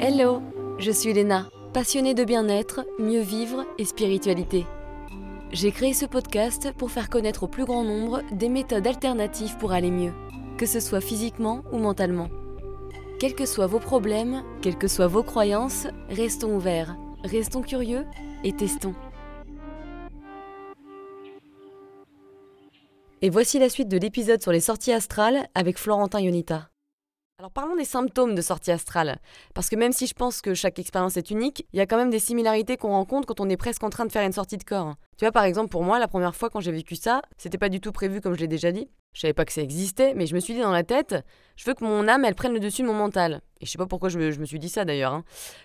Hello, 0.00 0.42
je 0.78 0.92
suis 0.92 1.12
Léna, 1.12 1.50
passionnée 1.72 2.14
de 2.14 2.22
bien-être, 2.22 2.86
mieux 3.00 3.20
vivre 3.20 3.66
et 3.78 3.84
spiritualité. 3.84 4.64
J'ai 5.50 5.72
créé 5.72 5.92
ce 5.92 6.06
podcast 6.06 6.70
pour 6.78 6.92
faire 6.92 7.10
connaître 7.10 7.42
au 7.42 7.48
plus 7.48 7.64
grand 7.64 7.82
nombre 7.82 8.22
des 8.30 8.48
méthodes 8.48 8.86
alternatives 8.86 9.56
pour 9.58 9.72
aller 9.72 9.90
mieux, 9.90 10.12
que 10.56 10.66
ce 10.66 10.78
soit 10.78 11.00
physiquement 11.00 11.64
ou 11.72 11.78
mentalement. 11.78 12.28
Quels 13.18 13.34
que 13.34 13.44
soient 13.44 13.66
vos 13.66 13.80
problèmes, 13.80 14.44
quelles 14.62 14.78
que 14.78 14.86
soient 14.86 15.08
vos 15.08 15.24
croyances, 15.24 15.88
restons 16.10 16.54
ouverts, 16.54 16.96
restons 17.24 17.62
curieux 17.62 18.06
et 18.44 18.52
testons. 18.52 18.94
Et 23.20 23.30
voici 23.30 23.58
la 23.58 23.68
suite 23.68 23.88
de 23.88 23.98
l'épisode 23.98 24.42
sur 24.42 24.52
les 24.52 24.60
sorties 24.60 24.92
astrales 24.92 25.48
avec 25.56 25.76
Florentin 25.76 26.20
Yonita. 26.20 26.70
Alors 27.40 27.52
parlons 27.52 27.76
des 27.76 27.84
symptômes 27.84 28.34
de 28.34 28.42
sortie 28.42 28.72
astrale, 28.72 29.20
parce 29.54 29.68
que 29.68 29.76
même 29.76 29.92
si 29.92 30.08
je 30.08 30.14
pense 30.14 30.40
que 30.40 30.54
chaque 30.54 30.80
expérience 30.80 31.16
est 31.16 31.30
unique, 31.30 31.68
il 31.72 31.78
y 31.78 31.80
a 31.80 31.86
quand 31.86 31.96
même 31.96 32.10
des 32.10 32.18
similarités 32.18 32.76
qu'on 32.76 32.88
rencontre 32.88 33.28
quand 33.28 33.38
on 33.38 33.48
est 33.48 33.56
presque 33.56 33.84
en 33.84 33.90
train 33.90 34.06
de 34.06 34.10
faire 34.10 34.26
une 34.26 34.32
sortie 34.32 34.56
de 34.56 34.64
corps. 34.64 34.96
Tu 35.16 35.24
vois 35.24 35.30
par 35.30 35.44
exemple 35.44 35.68
pour 35.68 35.84
moi 35.84 36.00
la 36.00 36.08
première 36.08 36.34
fois 36.34 36.50
quand 36.50 36.58
j'ai 36.58 36.72
vécu 36.72 36.96
ça, 36.96 37.22
c'était 37.36 37.56
pas 37.56 37.68
du 37.68 37.80
tout 37.80 37.92
prévu 37.92 38.20
comme 38.20 38.34
je 38.34 38.40
l'ai 38.40 38.48
déjà 38.48 38.72
dit. 38.72 38.88
Je 39.12 39.20
savais 39.20 39.34
pas 39.34 39.44
que 39.44 39.52
ça 39.52 39.62
existait, 39.62 40.14
mais 40.14 40.26
je 40.26 40.34
me 40.34 40.40
suis 40.40 40.52
dit 40.52 40.60
dans 40.62 40.72
la 40.72 40.82
tête, 40.82 41.14
je 41.54 41.64
veux 41.64 41.74
que 41.74 41.84
mon 41.84 42.08
âme 42.08 42.24
elle 42.24 42.34
prenne 42.34 42.54
le 42.54 42.58
dessus 42.58 42.82
de 42.82 42.88
mon 42.88 42.94
mental. 42.94 43.40
Et 43.60 43.66
je 43.66 43.70
sais 43.70 43.78
pas 43.78 43.86
pourquoi 43.86 44.08
je 44.08 44.18
me, 44.18 44.44
suis 44.44 44.58
dit 44.58 44.68
ça 44.68 44.84
d'ailleurs. 44.84 45.12
Hein. 45.12 45.22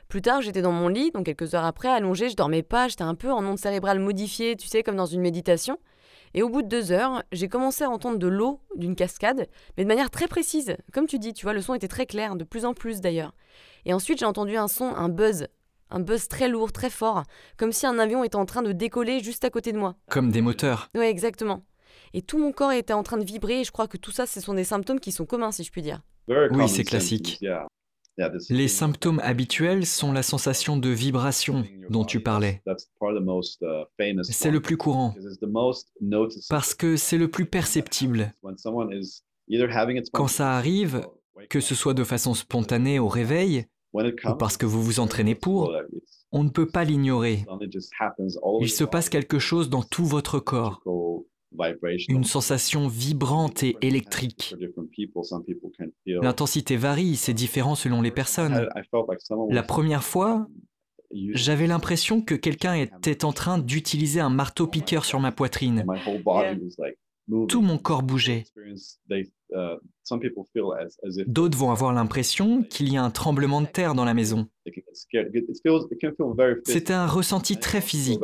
Plus 0.10 0.22
tard 0.22 0.44
j'étais 0.44 0.62
dans 0.62 0.72
mon 0.72 0.90
lit, 0.90 1.10
donc 1.10 1.26
quelques 1.26 1.56
heures 1.56 1.66
après 1.66 1.90
allongé, 1.90 2.30
je 2.30 2.36
dormais 2.36 2.62
pas, 2.62 2.88
j'étais 2.88 3.02
un 3.02 3.16
peu 3.16 3.32
en 3.32 3.44
onde 3.44 3.58
cérébrale 3.58 3.98
modifiée, 3.98 4.56
tu 4.58 4.68
sais 4.68 4.84
comme 4.84 4.96
dans 4.96 5.08
une 5.08 5.22
méditation. 5.22 5.80
Et 6.34 6.42
au 6.42 6.50
bout 6.50 6.62
de 6.64 6.68
deux 6.68 6.92
heures, 6.92 7.24
j'ai 7.32 7.48
commencé 7.48 7.84
à 7.84 7.90
entendre 7.90 8.18
de 8.18 8.28
l'eau 8.28 8.60
d'une 8.76 8.96
cascade, 8.96 9.48
mais 9.78 9.84
de 9.84 9.88
manière 9.88 10.10
très 10.10 10.28
précise. 10.28 10.76
Comme 10.92 11.06
tu 11.06 11.20
dis, 11.20 11.34
tu 11.34 11.46
vois, 11.46 11.54
le 11.54 11.62
son 11.62 11.76
était 11.76 11.88
très 11.88 12.06
clair, 12.06 12.36
de 12.36 12.44
plus 12.44 12.66
en 12.66 12.74
plus 12.74 13.02
d'ailleurs. 13.02 13.34
Et 13.86 13.94
ensuite, 13.94 14.20
j'ai 14.20 14.26
entendu 14.26 14.56
un 14.58 14.68
son, 14.68 14.86
un 14.86 15.10
buzz. 15.10 15.48
Un 15.92 16.00
buzz 16.00 16.28
très 16.28 16.48
lourd, 16.48 16.72
très 16.72 16.90
fort, 16.90 17.24
comme 17.56 17.72
si 17.72 17.86
un 17.86 18.00
avion 18.00 18.24
était 18.24 18.36
en 18.36 18.46
train 18.46 18.64
de 18.64 18.72
décoller 18.72 19.20
juste 19.20 19.46
à 19.46 19.52
côté 19.52 19.72
de 19.72 19.78
moi. 19.78 19.96
Comme 20.10 20.32
des 20.32 20.42
moteurs. 20.42 20.90
Oui, 20.96 21.06
exactement. 21.06 21.64
Et 22.14 22.24
tout 22.24 22.40
mon 22.40 22.52
corps 22.52 22.72
était 22.72 22.94
en 22.94 23.04
train 23.04 23.18
de 23.18 23.26
vibrer, 23.26 23.62
et 23.62 23.64
je 23.64 23.72
crois 23.72 23.88
que 23.88 23.98
tout 23.98 24.12
ça, 24.12 24.26
ce 24.26 24.42
sont 24.42 24.56
des 24.56 24.64
symptômes 24.64 25.00
qui 25.00 25.12
sont 25.12 25.26
communs, 25.26 25.52
si 25.52 25.64
je 25.64 25.72
puis 25.72 25.84
dire. 25.84 26.02
Oui, 26.28 26.68
c'est 26.68 26.84
classique. 26.84 27.40
Les 28.50 28.68
symptômes 28.68 29.20
habituels 29.24 29.86
sont 29.86 30.12
la 30.12 30.24
sensation 30.24 30.78
de 30.78 30.90
vibration 30.90 31.66
dont 31.90 32.06
tu 32.06 32.22
parlais. 32.22 32.62
C'est 34.24 34.52
le 34.52 34.62
plus 34.62 34.78
courant 34.78 35.16
parce 36.50 36.76
que 36.76 36.96
c'est 36.96 37.18
le 37.18 37.28
plus 37.30 37.46
perceptible. 37.46 38.34
Quand 40.12 40.28
ça 40.28 40.56
arrive, 40.56 41.08
que 41.50 41.60
ce 41.60 41.76
soit 41.76 41.94
de 41.94 42.04
façon 42.04 42.34
spontanée 42.34 43.00
au 43.00 43.08
réveil 43.08 43.66
ou 43.94 44.36
parce 44.38 44.58
que 44.58 44.66
vous 44.66 44.84
vous 44.84 45.00
entraînez 45.00 45.36
pour, 45.36 45.74
on 46.32 46.44
ne 46.44 46.50
peut 46.50 46.68
pas 46.68 46.84
l'ignorer. 46.84 47.46
Il 48.62 48.70
se 48.70 48.84
passe 48.84 49.10
quelque 49.10 49.40
chose 49.40 49.70
dans 49.70 49.84
tout 49.84 50.06
votre 50.06 50.40
corps 50.40 50.82
une 52.10 52.24
sensation 52.24 52.88
vibrante 52.88 53.64
et 53.64 53.78
électrique. 53.82 54.56
L'intensité 56.06 56.78
varie, 56.78 57.16
c'est 57.16 57.34
différent 57.34 57.76
selon 57.76 58.02
les 58.02 58.12
personnes. 58.12 58.68
La 59.50 59.64
première 59.64 60.04
fois, 60.04 60.48
j'avais 61.12 61.68
l'impression 61.68 62.22
que 62.22 62.36
quelqu'un 62.36 62.76
était 62.76 63.26
en 63.26 63.34
train 63.34 63.58
d'utiliser 63.58 64.20
un 64.20 64.30
marteau-piqueur 64.30 65.06
sur 65.06 65.20
ma 65.20 65.32
poitrine. 65.32 65.86
Tout 67.48 67.62
mon 67.62 67.78
corps 67.78 68.04
bougeait. 68.04 68.44
D'autres 71.28 71.58
vont 71.58 71.72
avoir 71.72 71.94
l'impression 71.94 72.64
qu'il 72.64 72.92
y 72.92 72.98
a 72.98 73.04
un 73.04 73.12
tremblement 73.12 73.62
de 73.62 73.68
terre 73.68 73.96
dans 73.96 74.04
la 74.04 74.14
maison. 74.14 74.48
C'est 76.66 76.92
un 76.92 77.08
ressenti 77.08 77.58
très 77.58 77.82
physique. 77.82 78.22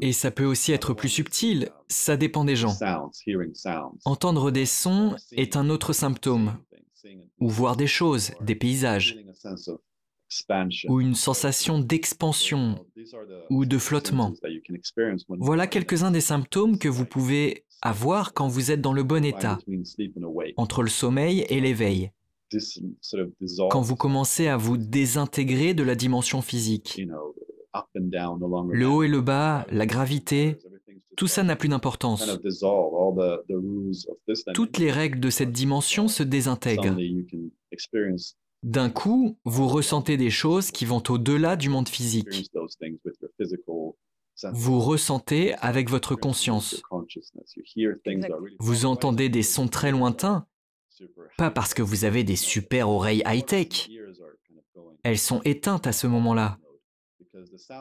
Et 0.00 0.12
ça 0.12 0.30
peut 0.30 0.44
aussi 0.44 0.72
être 0.72 0.94
plus 0.94 1.08
subtil, 1.08 1.70
ça 1.88 2.16
dépend 2.16 2.44
des 2.44 2.56
gens. 2.56 2.74
Entendre 4.04 4.50
des 4.50 4.66
sons 4.66 5.16
est 5.32 5.56
un 5.56 5.68
autre 5.68 5.92
symptôme, 5.92 6.56
ou 7.38 7.48
voir 7.48 7.76
des 7.76 7.86
choses, 7.86 8.32
des 8.40 8.54
paysages, 8.54 9.18
ou 10.88 11.00
une 11.00 11.14
sensation 11.14 11.78
d'expansion. 11.78 12.84
Ou 13.50 13.66
de 13.66 13.78
flottement. 13.78 14.32
Voilà 15.28 15.66
quelques-uns 15.66 16.10
des 16.10 16.20
symptômes 16.20 16.78
que 16.78 16.88
vous 16.88 17.04
pouvez 17.04 17.64
avoir 17.82 18.32
quand 18.32 18.48
vous 18.48 18.70
êtes 18.70 18.80
dans 18.80 18.94
le 18.94 19.02
bon 19.02 19.24
état, 19.24 19.58
entre 20.56 20.82
le 20.82 20.88
sommeil 20.88 21.44
et 21.50 21.60
l'éveil, 21.60 22.10
quand 23.70 23.82
vous 23.82 23.96
commencez 23.96 24.48
à 24.48 24.56
vous 24.56 24.76
désintégrer 24.78 25.74
de 25.74 25.82
la 25.82 25.94
dimension 25.94 26.40
physique. 26.40 27.02
Le 28.70 28.86
haut 28.86 29.02
et 29.02 29.08
le 29.08 29.20
bas, 29.20 29.66
la 29.70 29.86
gravité, 29.86 30.58
tout 31.16 31.26
ça 31.26 31.42
n'a 31.42 31.56
plus 31.56 31.68
d'importance. 31.68 32.28
Toutes 34.54 34.78
les 34.78 34.90
règles 34.90 35.20
de 35.20 35.30
cette 35.30 35.52
dimension 35.52 36.08
se 36.08 36.22
désintègrent. 36.22 36.96
D'un 38.62 38.90
coup, 38.90 39.38
vous 39.44 39.68
ressentez 39.68 40.16
des 40.16 40.30
choses 40.30 40.70
qui 40.70 40.84
vont 40.86 41.02
au-delà 41.08 41.56
du 41.56 41.68
monde 41.68 41.88
physique. 41.88 42.50
Vous 44.52 44.80
ressentez 44.80 45.54
avec 45.56 45.90
votre 45.90 46.14
conscience. 46.14 46.82
Vous 48.58 48.86
entendez 48.86 49.28
des 49.28 49.42
sons 49.42 49.68
très 49.68 49.90
lointains, 49.90 50.46
pas 51.36 51.50
parce 51.50 51.74
que 51.74 51.82
vous 51.82 52.04
avez 52.04 52.24
des 52.24 52.36
super 52.36 52.88
oreilles 52.88 53.22
high-tech. 53.26 53.90
Elles 55.02 55.18
sont 55.18 55.42
éteintes 55.42 55.86
à 55.86 55.92
ce 55.92 56.06
moment-là. 56.06 56.58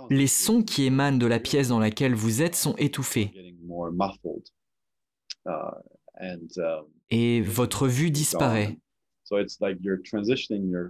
Les 0.09 0.28
sons 0.28 0.64
qui 0.64 0.84
émanent 0.86 1.18
de 1.18 1.25
la 1.25 1.40
pièce 1.40 1.68
dans 1.68 1.80
laquelle 1.80 2.16
vous 2.16 2.41
êtes 2.41 2.56
sont 2.56 2.75
étouffés. 2.78 3.31
Et 7.09 7.41
votre 7.41 7.88
vue 7.88 8.12
disparaît. 8.12 8.78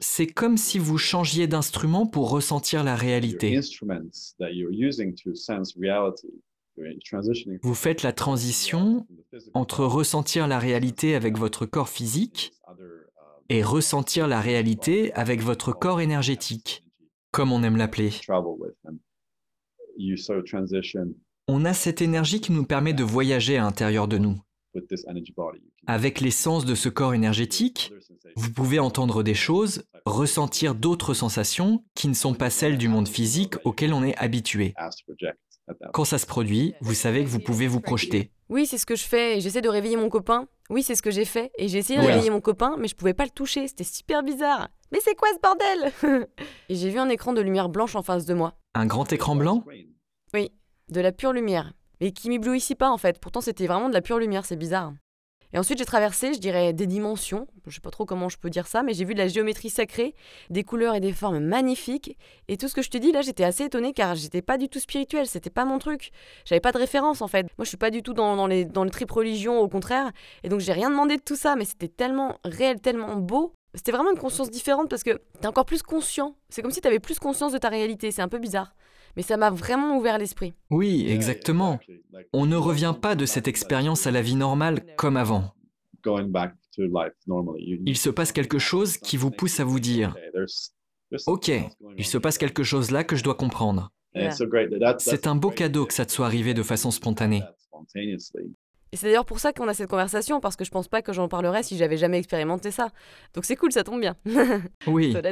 C'est 0.02 0.28
comme 0.28 0.58
si 0.58 0.80
vous 0.80 0.98
changiez 0.98 1.48
d'instrument 1.48 2.08
pour 2.08 2.30
ressentir 2.30 2.84
la 2.84 2.96
réalité. 2.96 3.60
Vous 7.62 7.76
faites 7.76 8.02
la 8.02 8.14
transition 8.14 9.08
entre 9.54 9.86
ressentir 9.86 10.48
la 10.48 10.60
réalité 10.60 11.16
avec 11.16 11.38
votre 11.38 11.66
corps 11.66 11.90
physique 11.90 12.54
et 13.50 13.62
ressentir 13.62 14.28
la 14.28 14.42
réalité 14.42 15.14
avec 15.14 15.42
votre 15.42 15.72
corps 15.72 16.02
énergétique 16.02 16.84
comme 17.34 17.52
on 17.52 17.64
aime 17.64 17.76
l'appeler. 17.76 18.12
On 21.48 21.66
a 21.66 21.74
cette 21.74 22.02
énergie 22.02 22.40
qui 22.40 22.52
nous 22.54 22.64
permet 22.64 22.94
de 22.94 23.04
voyager 23.04 23.58
à 23.58 23.64
l'intérieur 23.64 24.08
de 24.08 24.18
nous. 24.18 24.40
Avec 25.88 26.22
l'essence 26.22 26.64
de 26.64 26.76
ce 26.76 26.90
corps 26.90 27.14
énergétique, 27.14 27.92
vous 28.36 28.52
pouvez 28.52 28.80
entendre 28.80 29.24
des 29.24 29.34
choses, 29.34 29.84
ressentir 30.06 30.76
d'autres 30.76 31.14
sensations 31.14 31.84
qui 31.96 32.08
ne 32.08 32.14
sont 32.14 32.34
pas 32.34 32.50
celles 32.50 32.78
du 32.78 32.88
monde 32.88 33.08
physique 33.08 33.56
auquel 33.66 33.94
on 33.94 34.04
est 34.04 34.16
habitué. 34.18 34.74
Quand 35.92 36.06
ça 36.06 36.18
se 36.18 36.26
produit, 36.26 36.74
vous 36.82 36.94
savez 36.94 37.24
que 37.24 37.30
vous 37.30 37.40
pouvez 37.40 37.68
vous 37.68 37.82
projeter. 37.82 38.32
Oui, 38.54 38.68
c'est 38.68 38.78
ce 38.78 38.86
que 38.86 38.96
je 38.96 39.04
fais 39.04 39.36
et 39.38 39.42
j'essaie 39.42 39.62
de 39.62 39.68
réveiller 39.68 39.98
mon 39.98 40.10
copain. 40.10 40.46
Oui, 40.70 40.84
c'est 40.84 40.94
ce 40.94 41.02
que 41.02 41.10
j'ai 41.10 41.26
fait 41.26 41.52
et 41.58 41.68
j'ai 41.68 41.80
essayé 41.80 42.00
de 42.00 42.06
réveiller 42.06 42.30
mon 42.30 42.40
copain, 42.40 42.76
mais 42.78 42.88
je 42.88 42.96
pouvais 42.96 43.16
pas 43.16 43.24
le 43.24 43.32
toucher, 43.32 43.68
c'était 43.68 43.84
super 43.84 44.22
bizarre. 44.22 44.70
Mais 44.92 45.00
c'est 45.02 45.16
quoi 45.16 45.28
ce 45.34 45.40
bordel? 45.40 46.28
Et 46.70 46.76
j'ai 46.76 46.92
vu 46.92 47.00
un 47.00 47.10
écran 47.10 47.34
de 47.34 47.42
lumière 47.42 47.68
blanche 47.68 47.96
en 47.96 48.04
face 48.04 48.28
de 48.28 48.36
moi. 48.36 48.54
Un 48.76 48.86
grand 48.86 49.12
écran 49.12 49.36
blanc? 49.36 49.64
Oui, 50.36 50.52
de 50.90 51.02
la 51.02 51.12
pure 51.12 51.34
lumière. 51.34 51.74
Mais 52.00 52.12
qui 52.12 52.30
m'éblouissait 52.30 52.76
pas 52.76 52.92
en 52.92 53.00
fait, 53.00 53.20
pourtant 53.20 53.42
c'était 53.42 53.66
vraiment 53.66 53.90
de 53.90 53.94
la 53.96 54.02
pure 54.02 54.20
lumière, 54.20 54.46
c'est 54.46 54.56
bizarre. 54.56 54.94
Et 55.54 55.60
ensuite, 55.60 55.78
j'ai 55.78 55.86
traversé, 55.86 56.34
je 56.34 56.40
dirais, 56.40 56.74
des 56.74 56.88
dimensions. 56.88 57.48
Je 57.68 57.76
sais 57.76 57.82
pas 57.82 57.92
trop 57.92 58.06
comment 58.06 58.28
je 58.28 58.38
peux 58.38 58.50
dire 58.50 58.66
ça, 58.66 58.82
mais 58.82 58.94
j'ai 58.94 59.06
vu 59.06 59.14
de 59.14 59.20
la 59.20 59.28
géométrie 59.28 59.70
sacrée, 59.70 60.16
des 60.50 60.64
couleurs 60.64 60.96
et 60.96 61.00
des 61.00 61.14
formes 61.14 61.40
magnifiques. 61.40 62.18
Et 62.48 62.58
tout 62.58 62.68
ce 62.68 62.74
que 62.74 62.82
je 62.82 62.90
te 62.90 62.98
dis 62.98 63.12
là, 63.12 63.22
j'étais 63.22 63.44
assez 63.44 63.66
étonnée 63.66 63.94
car 63.94 64.16
j'étais 64.16 64.42
pas 64.42 64.58
du 64.58 64.68
tout 64.68 64.80
spirituel, 64.80 65.28
c'était 65.28 65.52
pas 65.52 65.66
mon 65.66 65.78
truc. 65.78 66.12
J'avais 66.46 66.60
pas 66.60 66.72
de 66.72 66.80
référence 66.80 67.22
en 67.22 67.28
fait. 67.28 67.44
Moi, 67.58 67.66
je 67.66 67.70
suis 67.70 67.78
pas 67.78 67.92
du 67.92 68.02
tout 68.02 68.14
dans, 68.14 68.48
les, 68.48 68.66
dans 68.66 68.84
le 68.84 68.90
trip 68.90 69.12
religion, 69.12 69.60
au 69.60 69.68
contraire. 69.68 70.12
Et 70.44 70.50
donc, 70.50 70.60
j'ai 70.60 70.74
rien 70.74 70.90
demandé 70.90 71.18
de 71.18 71.22
tout 71.22 71.36
ça, 71.36 71.56
mais 71.56 71.66
c'était 71.66 71.88
tellement 71.88 72.40
réel, 72.44 72.82
tellement 72.82 73.16
beau. 73.16 73.54
C'était 73.76 73.92
vraiment 73.92 74.12
une 74.12 74.20
conscience 74.20 74.50
différente 74.50 74.90
parce 74.90 75.04
que 75.04 75.22
t'es 75.40 75.48
encore 75.48 75.66
plus 75.66 75.84
conscient. 75.84 76.36
C'est 76.50 76.62
comme 76.62 76.72
si 76.72 76.82
t'avais 76.82 77.00
plus 77.00 77.20
conscience 77.20 77.54
de 77.54 77.58
ta 77.58 77.70
réalité. 77.70 78.12
C'est 78.12 78.22
un 78.22 78.28
peu 78.28 78.40
bizarre 78.40 78.74
mais 79.16 79.24
ça 79.24 79.38
m'a 79.38 79.50
vraiment 79.50 79.98
ouvert 79.98 80.18
l'esprit. 80.18 80.54
Oui, 80.70 81.06
exactement. 81.10 81.80
On 82.34 82.46
ne 82.46 82.56
revient 82.56 82.96
pas 83.00 83.16
de 83.16 83.26
cette 83.26 83.48
expérience 83.48 84.08
à 84.08 84.12
la 84.12 84.22
vie 84.22 84.36
normale 84.36 84.86
comme 84.96 85.18
avant. 85.18 85.54
Il 86.06 87.98
se 87.98 88.10
passe 88.10 88.32
quelque 88.32 88.60
chose 88.60 88.98
qui 88.98 89.18
vous 89.18 89.32
pousse 89.32 89.60
à 89.60 89.64
vous 89.64 89.80
dire, 89.80 90.16
OK, 91.28 91.52
il 91.98 92.06
se 92.06 92.18
passe 92.18 92.38
quelque 92.38 92.64
chose 92.64 92.92
là 92.92 93.04
que 93.04 93.16
je 93.16 93.24
dois 93.24 93.36
comprendre. 93.36 93.92
C'est 95.00 95.28
un 95.28 95.36
beau 95.36 95.52
cadeau 95.52 95.86
que 95.86 95.94
ça 95.94 96.06
te 96.06 96.12
soit 96.12 96.26
arrivé 96.26 96.54
de 96.54 96.64
façon 96.64 96.92
spontanée. 96.92 97.44
Et 97.96 98.96
c'est 98.96 99.08
d'ailleurs 99.08 99.26
pour 99.26 99.40
ça 99.40 99.54
qu'on 99.54 99.68
a 99.68 99.74
cette 99.74 99.90
conversation, 99.90 100.40
parce 100.40 100.56
que 100.56 100.64
je 100.64 100.70
pense 100.70 100.88
pas 100.88 101.02
que 101.02 101.14
j'en 101.14 101.28
parlerais 101.28 101.64
si 101.64 101.78
j'avais 101.78 101.98
jamais 101.98 102.20
expérimenté 102.20 102.70
ça. 102.70 102.90
Donc 103.34 103.44
c'est 103.44 103.56
cool, 103.56 103.72
ça 103.72 103.84
tombe 103.84 104.00
bien. 104.00 104.16
Oui. 104.88 105.16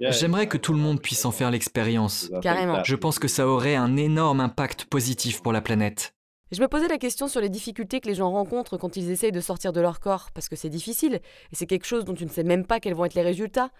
J'aimerais 0.00 0.46
que 0.48 0.58
tout 0.58 0.72
le 0.72 0.78
monde 0.78 1.00
puisse 1.00 1.24
en 1.24 1.30
faire 1.30 1.50
l'expérience. 1.50 2.30
Carrément. 2.42 2.82
Je 2.84 2.96
pense 2.96 3.18
que 3.18 3.28
ça 3.28 3.46
aurait 3.46 3.76
un 3.76 3.96
énorme 3.96 4.40
impact 4.40 4.84
positif 4.86 5.42
pour 5.42 5.52
la 5.52 5.60
planète. 5.60 6.12
Je 6.52 6.60
me 6.60 6.68
posais 6.68 6.86
la 6.86 6.98
question 6.98 7.26
sur 7.26 7.40
les 7.40 7.48
difficultés 7.48 8.00
que 8.00 8.06
les 8.06 8.14
gens 8.14 8.30
rencontrent 8.30 8.76
quand 8.76 8.96
ils 8.96 9.10
essayent 9.10 9.32
de 9.32 9.40
sortir 9.40 9.72
de 9.72 9.80
leur 9.80 9.98
corps, 9.98 10.30
parce 10.32 10.48
que 10.48 10.54
c'est 10.54 10.68
difficile, 10.68 11.14
et 11.14 11.54
c'est 11.56 11.66
quelque 11.66 11.86
chose 11.86 12.04
dont 12.04 12.14
tu 12.14 12.24
ne 12.24 12.30
sais 12.30 12.44
même 12.44 12.64
pas 12.64 12.78
quels 12.78 12.94
vont 12.94 13.04
être 13.04 13.14
les 13.14 13.22
résultats. 13.22 13.70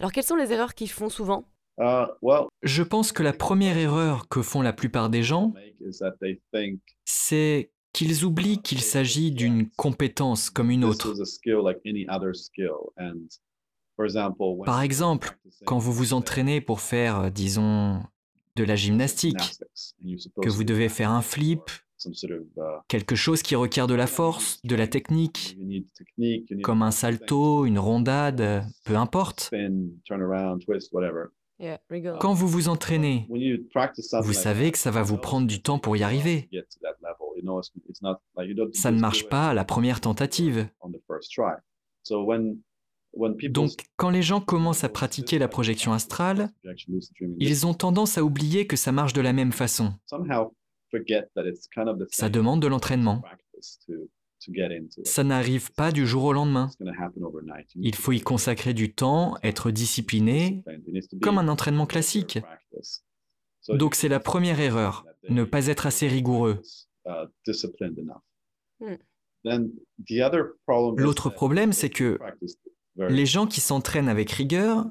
Alors 0.00 0.10
quelles 0.10 0.24
sont 0.24 0.36
les 0.36 0.50
erreurs 0.50 0.74
qu'ils 0.74 0.90
font 0.90 1.10
souvent? 1.10 1.44
Uh, 1.78 2.06
Je 2.62 2.82
pense 2.82 3.12
que 3.12 3.22
la 3.22 3.32
première 3.32 3.76
erreur 3.76 4.28
que 4.28 4.42
font 4.42 4.62
la 4.62 4.72
plupart 4.72 5.10
des 5.10 5.22
gens, 5.22 5.52
c'est 7.04 7.70
qu'ils 7.92 8.24
oublient 8.24 8.62
qu'il 8.62 8.80
s'agit 8.80 9.30
d'une 9.30 9.68
compétence 9.70 10.50
comme 10.50 10.70
une 10.70 10.84
autre. 10.84 11.12
Par 14.64 14.82
exemple, 14.82 15.38
quand 15.64 15.78
vous 15.78 15.92
vous 15.92 16.12
entraînez 16.12 16.60
pour 16.60 16.80
faire, 16.80 17.30
disons, 17.30 18.02
de 18.56 18.64
la 18.64 18.76
gymnastique, 18.76 19.58
que 20.42 20.48
vous 20.48 20.64
devez 20.64 20.88
faire 20.88 21.10
un 21.10 21.22
flip, 21.22 21.70
quelque 22.88 23.14
chose 23.14 23.42
qui 23.42 23.54
requiert 23.54 23.86
de 23.86 23.94
la 23.94 24.06
force, 24.06 24.60
de 24.64 24.76
la 24.76 24.86
technique, 24.86 25.56
comme 26.62 26.82
un 26.82 26.90
salto, 26.90 27.66
une 27.66 27.78
rondade, 27.78 28.64
peu 28.84 28.96
importe. 28.96 29.50
Quand 32.20 32.34
vous 32.34 32.48
vous 32.48 32.68
entraînez, 32.68 33.28
vous 33.28 34.32
savez 34.32 34.72
que 34.72 34.78
ça 34.78 34.90
va 34.90 35.02
vous 35.02 35.18
prendre 35.18 35.46
du 35.46 35.62
temps 35.62 35.78
pour 35.78 35.96
y 35.96 36.02
arriver. 36.02 36.48
Ça 38.72 38.90
ne 38.90 39.00
marche 39.00 39.28
pas 39.28 39.50
à 39.50 39.54
la 39.54 39.64
première 39.64 40.00
tentative. 40.00 40.68
Donc, 43.50 43.70
quand 43.96 44.10
les 44.10 44.22
gens 44.22 44.40
commencent 44.40 44.84
à 44.84 44.88
pratiquer 44.88 45.38
la 45.38 45.48
projection 45.48 45.92
astrale, 45.92 46.50
ils 47.38 47.66
ont 47.66 47.74
tendance 47.74 48.18
à 48.18 48.24
oublier 48.24 48.66
que 48.66 48.76
ça 48.76 48.92
marche 48.92 49.12
de 49.12 49.20
la 49.20 49.32
même 49.32 49.52
façon. 49.52 49.92
Ça 52.10 52.28
demande 52.28 52.62
de 52.62 52.66
l'entraînement. 52.66 53.22
Ça 55.04 55.24
n'arrive 55.24 55.72
pas 55.72 55.92
du 55.92 56.06
jour 56.06 56.24
au 56.24 56.32
lendemain. 56.32 56.70
Il 57.76 57.94
faut 57.94 58.12
y 58.12 58.20
consacrer 58.20 58.74
du 58.74 58.92
temps, 58.92 59.36
être 59.42 59.70
discipliné, 59.70 60.62
comme 61.22 61.38
un 61.38 61.48
entraînement 61.48 61.86
classique. 61.86 62.38
Donc 63.68 63.94
c'est 63.94 64.08
la 64.08 64.20
première 64.20 64.60
erreur, 64.60 65.06
ne 65.28 65.44
pas 65.44 65.68
être 65.68 65.86
assez 65.86 66.08
rigoureux. 66.08 66.60
Hmm. 68.80 68.96
L'autre 70.96 71.30
problème, 71.30 71.72
c'est 71.72 71.90
que 71.90 72.18
les 72.96 73.26
gens 73.26 73.46
qui 73.46 73.60
s'entraînent 73.60 74.08
avec 74.08 74.30
rigueur 74.30 74.86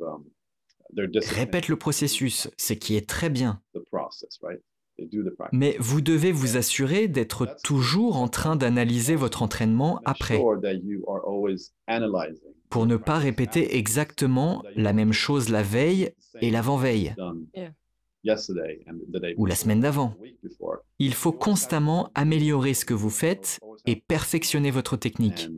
um, 0.00 0.24
répètent 0.96 1.68
le 1.68 1.76
processus, 1.76 2.48
ce 2.56 2.72
qui 2.72 2.96
est 2.96 3.08
très 3.08 3.30
bien. 3.30 3.60
Mais 5.52 5.76
vous 5.80 6.00
devez 6.00 6.32
vous 6.32 6.56
assurer 6.56 7.08
d'être 7.08 7.56
toujours 7.62 8.16
en 8.16 8.28
train 8.28 8.56
d'analyser 8.56 9.16
votre 9.16 9.42
entraînement 9.42 10.00
après, 10.04 10.40
pour 12.70 12.86
ne 12.86 12.96
pas 12.96 13.18
répéter 13.18 13.76
exactement 13.76 14.64
la 14.76 14.92
même 14.92 15.12
chose 15.12 15.48
la 15.48 15.62
veille 15.62 16.12
et 16.40 16.50
l'avant-veille, 16.50 17.14
ou 19.36 19.46
la 19.46 19.54
semaine 19.54 19.80
d'avant. 19.80 20.14
Il 20.98 21.14
faut 21.14 21.32
constamment 21.32 22.10
améliorer 22.14 22.74
ce 22.74 22.84
que 22.84 22.94
vous 22.94 23.10
faites 23.10 23.60
et 23.86 23.96
perfectionner 23.96 24.70
votre 24.70 24.96
technique. 24.96 25.48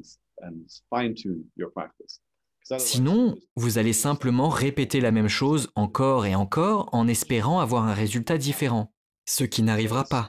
Sinon, 2.79 3.39
vous 3.55 3.79
allez 3.79 3.93
simplement 3.93 4.49
répéter 4.49 5.01
la 5.01 5.13
même 5.13 5.29
chose 5.29 5.71
encore 5.77 6.27
et 6.27 6.35
encore 6.35 6.89
en 6.93 7.07
espérant 7.07 7.61
avoir 7.61 7.85
un 7.85 7.95
résultat 7.95 8.39
différent 8.39 8.93
ce 9.25 9.45
qui 9.45 9.63
n'arrivera 9.63 10.05
pas. 10.05 10.29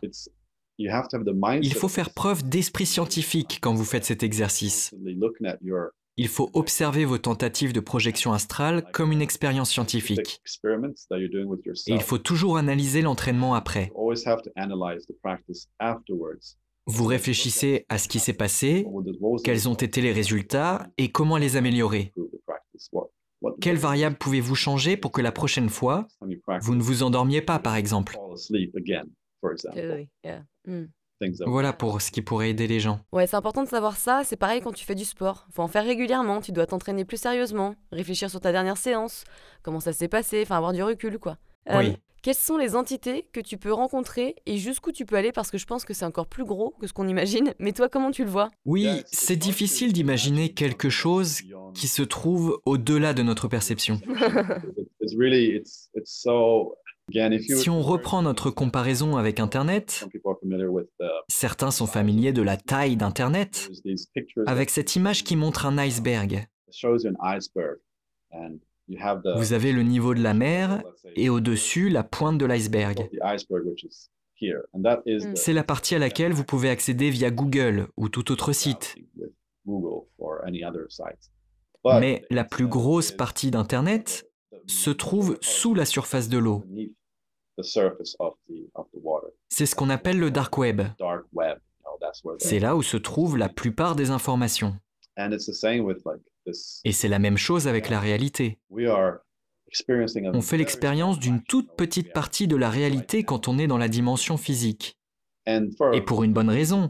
Il 0.80 1.74
faut 1.74 1.88
faire 1.88 2.13
preuve 2.13 2.48
d'esprit 2.48 2.86
scientifique 2.86 3.59
quand 3.62 3.74
vous 3.74 3.86
faites 3.86 4.06
cet 4.06 4.24
exercice. 4.24 4.94
Il 6.19 6.27
faut 6.27 6.50
observer 6.53 7.06
vos 7.06 7.19
tentatives 7.19 7.74
de 7.74 7.80
projection 7.80 8.33
astrale 8.33 8.83
comme 8.92 9.12
une 9.12 9.21
expérience 9.21 9.69
scientifique. 9.69 10.42
Et 11.88 11.94
il 11.94 12.01
faut 12.01 12.18
toujours 12.18 12.57
analyser 12.57 13.03
l'entraînement 13.03 13.53
après. 13.53 13.92
Vous 16.88 17.06
réfléchissez 17.06 17.86
à 17.89 17.98
ce 17.98 18.07
qui 18.07 18.19
s'est 18.19 18.34
passé, 18.34 18.86
quels 19.44 19.68
ont 19.68 19.74
été 19.75 20.01
les 20.01 20.13
résultats 20.13 20.88
et 20.98 21.12
comment 21.12 21.38
les 21.38 21.57
améliorer. 21.57 22.13
Quelles 23.62 23.78
variables 23.78 24.16
pouvez-vous 24.18 24.56
changer 24.56 24.98
pour 24.98 25.12
que 25.12 25.22
la 25.22 25.31
prochaine 25.31 25.69
fois, 25.69 26.07
vous 26.62 26.75
ne 26.75 26.81
vous 26.81 27.04
endormiez 27.04 27.42
pas, 27.42 27.60
par 27.60 27.75
exemple? 27.75 28.18
Hmm. 30.66 30.86
Voilà 31.45 31.74
pour 31.74 32.01
ce 32.01 32.12
qui 32.12 32.22
pourrait 32.22 32.51
aider 32.51 32.68
les 32.68 32.80
gens. 32.80 33.00
Ouais, 33.12 33.25
c'est 33.25 33.36
important 33.36 33.63
de 33.63 33.69
savoir 33.69 33.98
ça. 33.98 34.22
C'est 34.24 34.36
pareil 34.36 34.62
quand 34.62 34.72
tu 34.72 34.86
fais 34.86 34.95
du 34.95 35.06
sport. 35.06 35.48
Faut 35.51 35.63
en 35.63 35.68
faire 35.68 35.84
régulièrement. 35.84 36.42
Tu 36.42 36.51
dois 36.51 36.68
t'entraîner 36.68 37.06
plus 37.06 37.18
sérieusement, 37.18 37.75
réfléchir 37.92 38.30
sur 38.30 38.39
ta 38.39 38.51
dernière 38.51 38.78
séance, 38.78 39.24
comment 39.63 39.80
ça 39.80 39.94
s'est 39.94 40.07
passé, 40.07 40.42
enfin 40.44 40.57
avoir 40.57 40.74
du 40.74 40.84
recul, 40.84 41.18
quoi. 41.18 41.38
oui. 41.80 41.98
Quelles 42.22 42.36
sont 42.36 42.58
les 42.58 42.75
entités 42.75 43.25
que 43.31 43.40
tu 43.40 43.58
peux 43.58 43.72
rencontrer 43.72 44.36
et 44.46 44.58
jusqu'où 44.58 44.92
tu 44.92 45.06
peux 45.06 45.16
aller? 45.16 45.31
Parce 45.31 45.52
que 45.52 45.58
je 45.58 45.66
pense 45.66 45.86
que 45.86 45.94
c'est 45.94 46.06
encore 46.06 46.28
plus 46.28 46.46
gros 46.46 46.72
que 46.80 46.88
ce 46.88 46.94
qu'on 46.94 47.08
imagine. 47.08 47.54
Mais 47.60 47.72
toi, 47.74 47.90
comment 47.90 48.12
tu 48.12 48.24
le 48.24 48.30
vois? 48.30 48.50
Oui, 48.66 48.88
c'est 49.06 49.36
difficile 49.36 49.94
d'imaginer 49.94 50.50
quelque 50.54 50.90
chose 50.90 51.42
qui 51.74 51.88
se 51.88 52.02
trouve 52.02 52.60
au-delà 52.66 53.14
de 53.14 53.24
notre 53.24 53.48
perception. 53.48 54.02
Si 57.40 57.69
on 57.69 57.81
reprend 57.81 58.22
notre 58.22 58.50
comparaison 58.52 59.16
avec 59.16 59.40
Internet, 59.40 60.06
certains 61.30 61.72
sont 61.72 61.88
familiers 61.88 62.34
de 62.34 62.42
la 62.42 62.58
taille 62.58 62.98
d'Internet, 62.98 63.70
avec 64.46 64.70
cette 64.70 64.96
image 64.98 65.24
qui 65.24 65.38
montre 65.38 65.66
un 65.66 65.78
iceberg. 65.78 66.48
Vous 69.36 69.54
avez 69.54 69.72
le 69.72 69.84
niveau 69.84 70.13
de 70.13 70.22
la 70.22 70.34
mer 70.34 70.84
et 71.16 71.30
au-dessus 71.30 71.89
la 71.89 72.04
pointe 72.04 72.38
de 72.38 72.45
l'iceberg. 72.45 73.10
Hmm. 74.42 75.36
C'est 75.36 75.54
la 75.54 75.63
partie 75.63 75.95
à 75.95 76.00
laquelle 76.00 76.31
vous 76.31 76.44
pouvez 76.44 76.69
accéder 76.69 77.10
via 77.10 77.32
Google 77.32 77.88
ou 77.98 78.08
tout 78.08 78.32
autre 78.32 78.53
site. 78.53 78.96
Mais 81.86 82.24
la 82.29 82.44
plus 82.44 82.67
grosse 82.67 83.12
partie 83.12 83.51
d'Internet 83.51 84.29
se 84.67 84.89
trouve 84.89 85.38
sous 85.41 85.74
la 85.74 85.86
surface 85.86 86.29
de 86.29 86.38
l'eau. 86.38 86.63
C'est 89.50 89.65
ce 89.65 89.75
qu'on 89.75 89.89
appelle 89.89 90.20
le 90.20 90.32
dark 90.32 90.58
web. 90.58 90.82
C'est 92.39 92.60
là 92.60 92.75
où 92.75 92.84
se 92.84 92.98
trouvent 92.98 93.38
la 93.38 93.50
plupart 93.50 93.96
des 93.96 94.12
informations. 94.12 94.75
Et 96.84 96.92
c'est 96.92 97.08
la 97.08 97.20
même 97.20 97.38
chose 97.38 97.68
avec 97.68 97.89
la 97.89 98.00
réalité. 98.00 98.60
On 100.34 100.42
fait 100.42 100.58
l'expérience 100.58 101.20
d'une 101.20 101.44
toute 101.44 101.75
petite 101.75 102.13
partie 102.13 102.48
de 102.48 102.56
la 102.56 102.70
réalité 102.70 103.24
quand 103.24 103.48
on 103.48 103.58
est 103.58 103.68
dans 103.68 103.77
la 103.77 103.89
dimension 103.89 104.38
physique. 104.38 104.98
Et 105.94 106.01
pour 106.01 106.24
une 106.24 106.34
bonne 106.34 106.50
raison, 106.50 106.89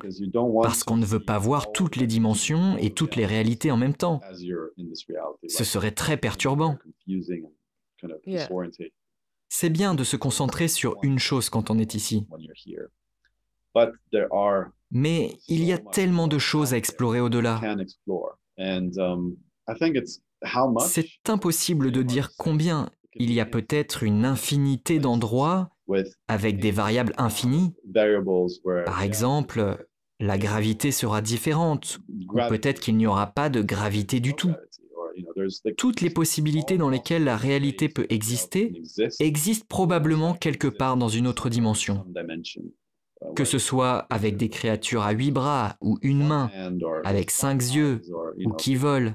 parce 0.63 0.83
qu'on 0.83 0.97
ne 0.97 1.05
veut 1.05 1.23
pas 1.23 1.37
voir 1.37 1.71
toutes 1.71 1.95
les 1.95 2.07
dimensions 2.07 2.75
et 2.77 2.91
toutes 2.91 3.15
les 3.15 3.25
réalités 3.25 3.69
en 3.69 3.77
même 3.77 3.93
temps. 3.93 4.19
Ce 5.47 5.63
serait 5.63 5.91
très 5.91 6.17
perturbant. 6.17 6.77
C'est 9.49 9.69
bien 9.69 9.93
de 9.93 10.03
se 10.03 10.17
concentrer 10.17 10.67
sur 10.67 10.97
une 11.03 11.19
chose 11.19 11.49
quand 11.49 11.69
on 11.69 11.77
est 11.77 11.93
ici. 11.93 12.27
Mais 14.89 15.37
il 15.47 15.63
y 15.63 15.71
a 15.71 15.77
tellement 15.77 16.27
de 16.27 16.39
choses 16.39 16.73
à 16.73 16.77
explorer 16.77 17.19
au-delà. 17.19 17.61
C'est 20.87 21.29
impossible 21.29 21.91
de 21.91 22.03
dire 22.03 22.31
combien. 22.37 22.89
Il 23.15 23.33
y 23.33 23.39
a 23.39 23.45
peut-être 23.45 24.03
une 24.03 24.25
infinité 24.25 24.99
d'endroits 24.99 25.69
avec 26.27 26.59
des 26.59 26.71
variables 26.71 27.13
infinies. 27.17 27.73
Par 28.85 29.01
exemple, 29.01 29.87
la 30.19 30.37
gravité 30.37 30.91
sera 30.91 31.21
différente, 31.21 31.99
ou 32.29 32.37
peut-être 32.49 32.79
qu'il 32.79 32.97
n'y 32.97 33.07
aura 33.07 33.27
pas 33.27 33.49
de 33.49 33.61
gravité 33.61 34.19
du 34.19 34.33
tout. 34.33 34.51
Toutes 35.77 36.01
les 36.01 36.09
possibilités 36.09 36.77
dans 36.77 36.89
lesquelles 36.89 37.23
la 37.23 37.37
réalité 37.37 37.89
peut 37.89 38.05
exister 38.09 38.81
existent 39.19 39.65
probablement 39.67 40.33
quelque 40.33 40.67
part 40.67 40.97
dans 40.97 41.09
une 41.09 41.27
autre 41.27 41.49
dimension. 41.49 42.05
Que 43.35 43.45
ce 43.45 43.57
soit 43.57 44.05
avec 44.09 44.37
des 44.37 44.49
créatures 44.49 45.01
à 45.01 45.11
huit 45.11 45.31
bras 45.31 45.77
ou 45.81 45.97
une 46.01 46.25
main, 46.25 46.51
avec 47.03 47.31
cinq 47.31 47.61
yeux 47.73 48.01
ou 48.45 48.53
qui 48.53 48.75
volent. 48.75 49.13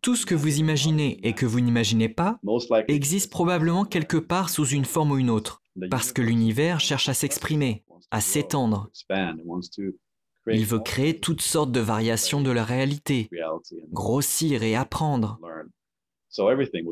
Tout 0.00 0.16
ce 0.16 0.26
que 0.26 0.34
vous 0.34 0.58
imaginez 0.58 1.18
et 1.26 1.32
que 1.32 1.46
vous 1.46 1.60
n'imaginez 1.60 2.08
pas 2.08 2.38
existe 2.88 3.30
probablement 3.30 3.84
quelque 3.84 4.16
part 4.16 4.48
sous 4.48 4.66
une 4.66 4.84
forme 4.84 5.12
ou 5.12 5.18
une 5.18 5.30
autre. 5.30 5.62
Parce 5.90 6.12
que 6.12 6.22
l'univers 6.22 6.80
cherche 6.80 7.08
à 7.08 7.14
s'exprimer, 7.14 7.84
à 8.10 8.20
s'étendre. 8.20 8.90
Il 10.46 10.66
veut 10.66 10.80
créer 10.80 11.18
toutes 11.18 11.42
sortes 11.42 11.72
de 11.72 11.80
variations 11.80 12.40
de 12.40 12.50
la 12.50 12.64
réalité, 12.64 13.28
grossir 13.90 14.62
et 14.62 14.74
apprendre. 14.74 15.38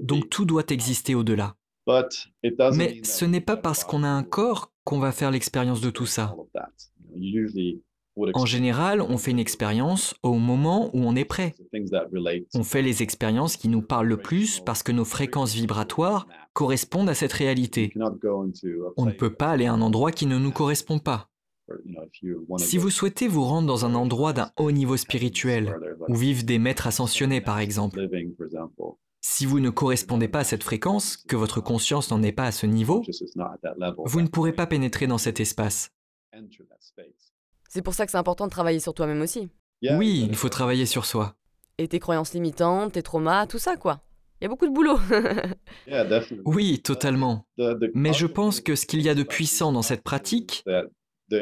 Donc 0.03 0.29
tout 0.31 0.45
doit 0.45 0.67
exister 0.69 1.15
au-delà. 1.15 1.55
Mais 2.75 3.01
ce 3.03 3.25
n'est 3.25 3.41
pas 3.41 3.57
parce 3.57 3.85
qu'on 3.85 4.03
a 4.03 4.09
un 4.09 4.23
corps 4.23 4.73
qu'on 4.85 4.99
va 4.99 5.13
faire 5.13 5.31
l'expérience 5.31 5.81
de 5.81 5.91
tout 5.91 6.07
ça. 6.07 6.35
En 8.35 8.47
général, 8.47 9.01
on 9.01 9.17
fait 9.17 9.31
une 9.31 9.39
expérience 9.39 10.15
au 10.23 10.35
moment 10.35 10.91
où 10.93 11.01
on 11.05 11.15
est 11.15 11.25
prêt. 11.25 11.55
On 12.55 12.65
fait 12.65 12.83
les 12.83 13.03
expériences 13.03 13.57
qui 13.57 13.69
nous 13.69 13.83
parlent 13.83 14.09
le 14.09 14.17
plus 14.17 14.61
parce 14.61 14.83
que 14.83 14.93
nos 14.93 15.05
fréquences 15.05 15.55
vibratoires 15.55 16.27
correspondent 16.53 17.09
à 17.09 17.15
cette 17.15 17.33
réalité. 17.33 17.93
On 18.97 19.07
ne 19.07 19.13
peut 19.13 19.33
pas 19.33 19.51
aller 19.51 19.67
à 19.67 19.73
un 19.73 19.81
endroit 19.81 20.11
qui 20.11 20.27
ne 20.27 20.39
nous 20.39 20.51
correspond 20.51 20.99
pas. 20.99 21.31
Si 22.59 22.79
vous 22.79 22.91
souhaitez 22.91 23.29
vous 23.29 23.45
rendre 23.45 23.69
dans 23.69 23.85
un 23.85 23.95
endroit 23.95 24.33
d'un 24.33 24.51
haut 24.57 24.71
niveau 24.71 24.97
spirituel, 24.97 25.77
où 26.09 26.15
vivent 26.15 26.45
des 26.45 26.59
maîtres 26.59 26.87
ascensionnés 26.87 27.41
par 27.41 27.59
exemple, 27.59 28.09
si 29.21 29.47
vous 29.47 29.61
ne 29.61 29.71
correspondez 29.71 30.29
pas 30.29 30.41
à 30.41 30.45
cette 30.45 30.65
fréquence, 30.65 31.17
que 31.17 31.37
votre 31.37 31.61
conscience 31.61 32.11
n'en 32.11 32.23
est 32.23 32.33
pas 32.33 32.45
à 32.45 32.53
ce 32.53 32.67
niveau, 32.67 33.03
vous 34.05 34.21
ne 34.23 34.29
pourrez 34.29 34.53
pas 34.53 34.67
pénétrer 34.67 35.07
dans 35.07 35.19
cet 35.19 35.41
espace. 35.41 35.91
C'est 37.69 37.83
pour 37.83 37.95
ça 37.95 38.07
que 38.07 38.13
c'est 38.13 38.19
important 38.19 38.47
de 38.47 38.51
travailler 38.51 38.81
sur 38.81 38.95
toi-même 38.95 39.21
aussi. 39.21 39.49
Oui, 39.83 40.27
il 40.29 40.37
faut 40.37 40.49
travailler 40.49 40.87
sur 40.87 41.05
soi. 41.05 41.35
Et 41.79 41.87
tes 41.87 42.01
croyances 42.01 42.33
limitantes, 42.33 42.93
tes 42.93 43.03
traumas, 43.03 43.47
tout 43.47 43.59
ça 43.59 43.77
quoi. 43.77 44.01
Il 44.41 44.45
y 44.45 44.47
a 44.47 44.49
beaucoup 44.49 44.69
de 44.69 44.73
boulot. 44.73 44.99
oui, 46.45 46.81
totalement. 46.81 47.47
Mais 47.95 48.13
je 48.13 48.27
pense 48.27 48.61
que 48.61 48.77
ce 48.77 48.87
qu'il 48.87 49.03
y 49.03 49.09
a 49.09 49.15
de 49.15 49.25
puissant 49.25 49.73
dans 49.73 49.83
cette 49.83 50.03
pratique, 50.03 50.65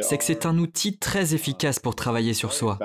c'est 0.03 0.19
que 0.19 0.25
c'est 0.25 0.47
un 0.47 0.59
outil 0.59 0.99
très 0.99 1.35
efficace 1.35 1.79
pour 1.79 1.95
travailler 1.95 2.35
sur 2.35 2.53
soi. 2.53 2.79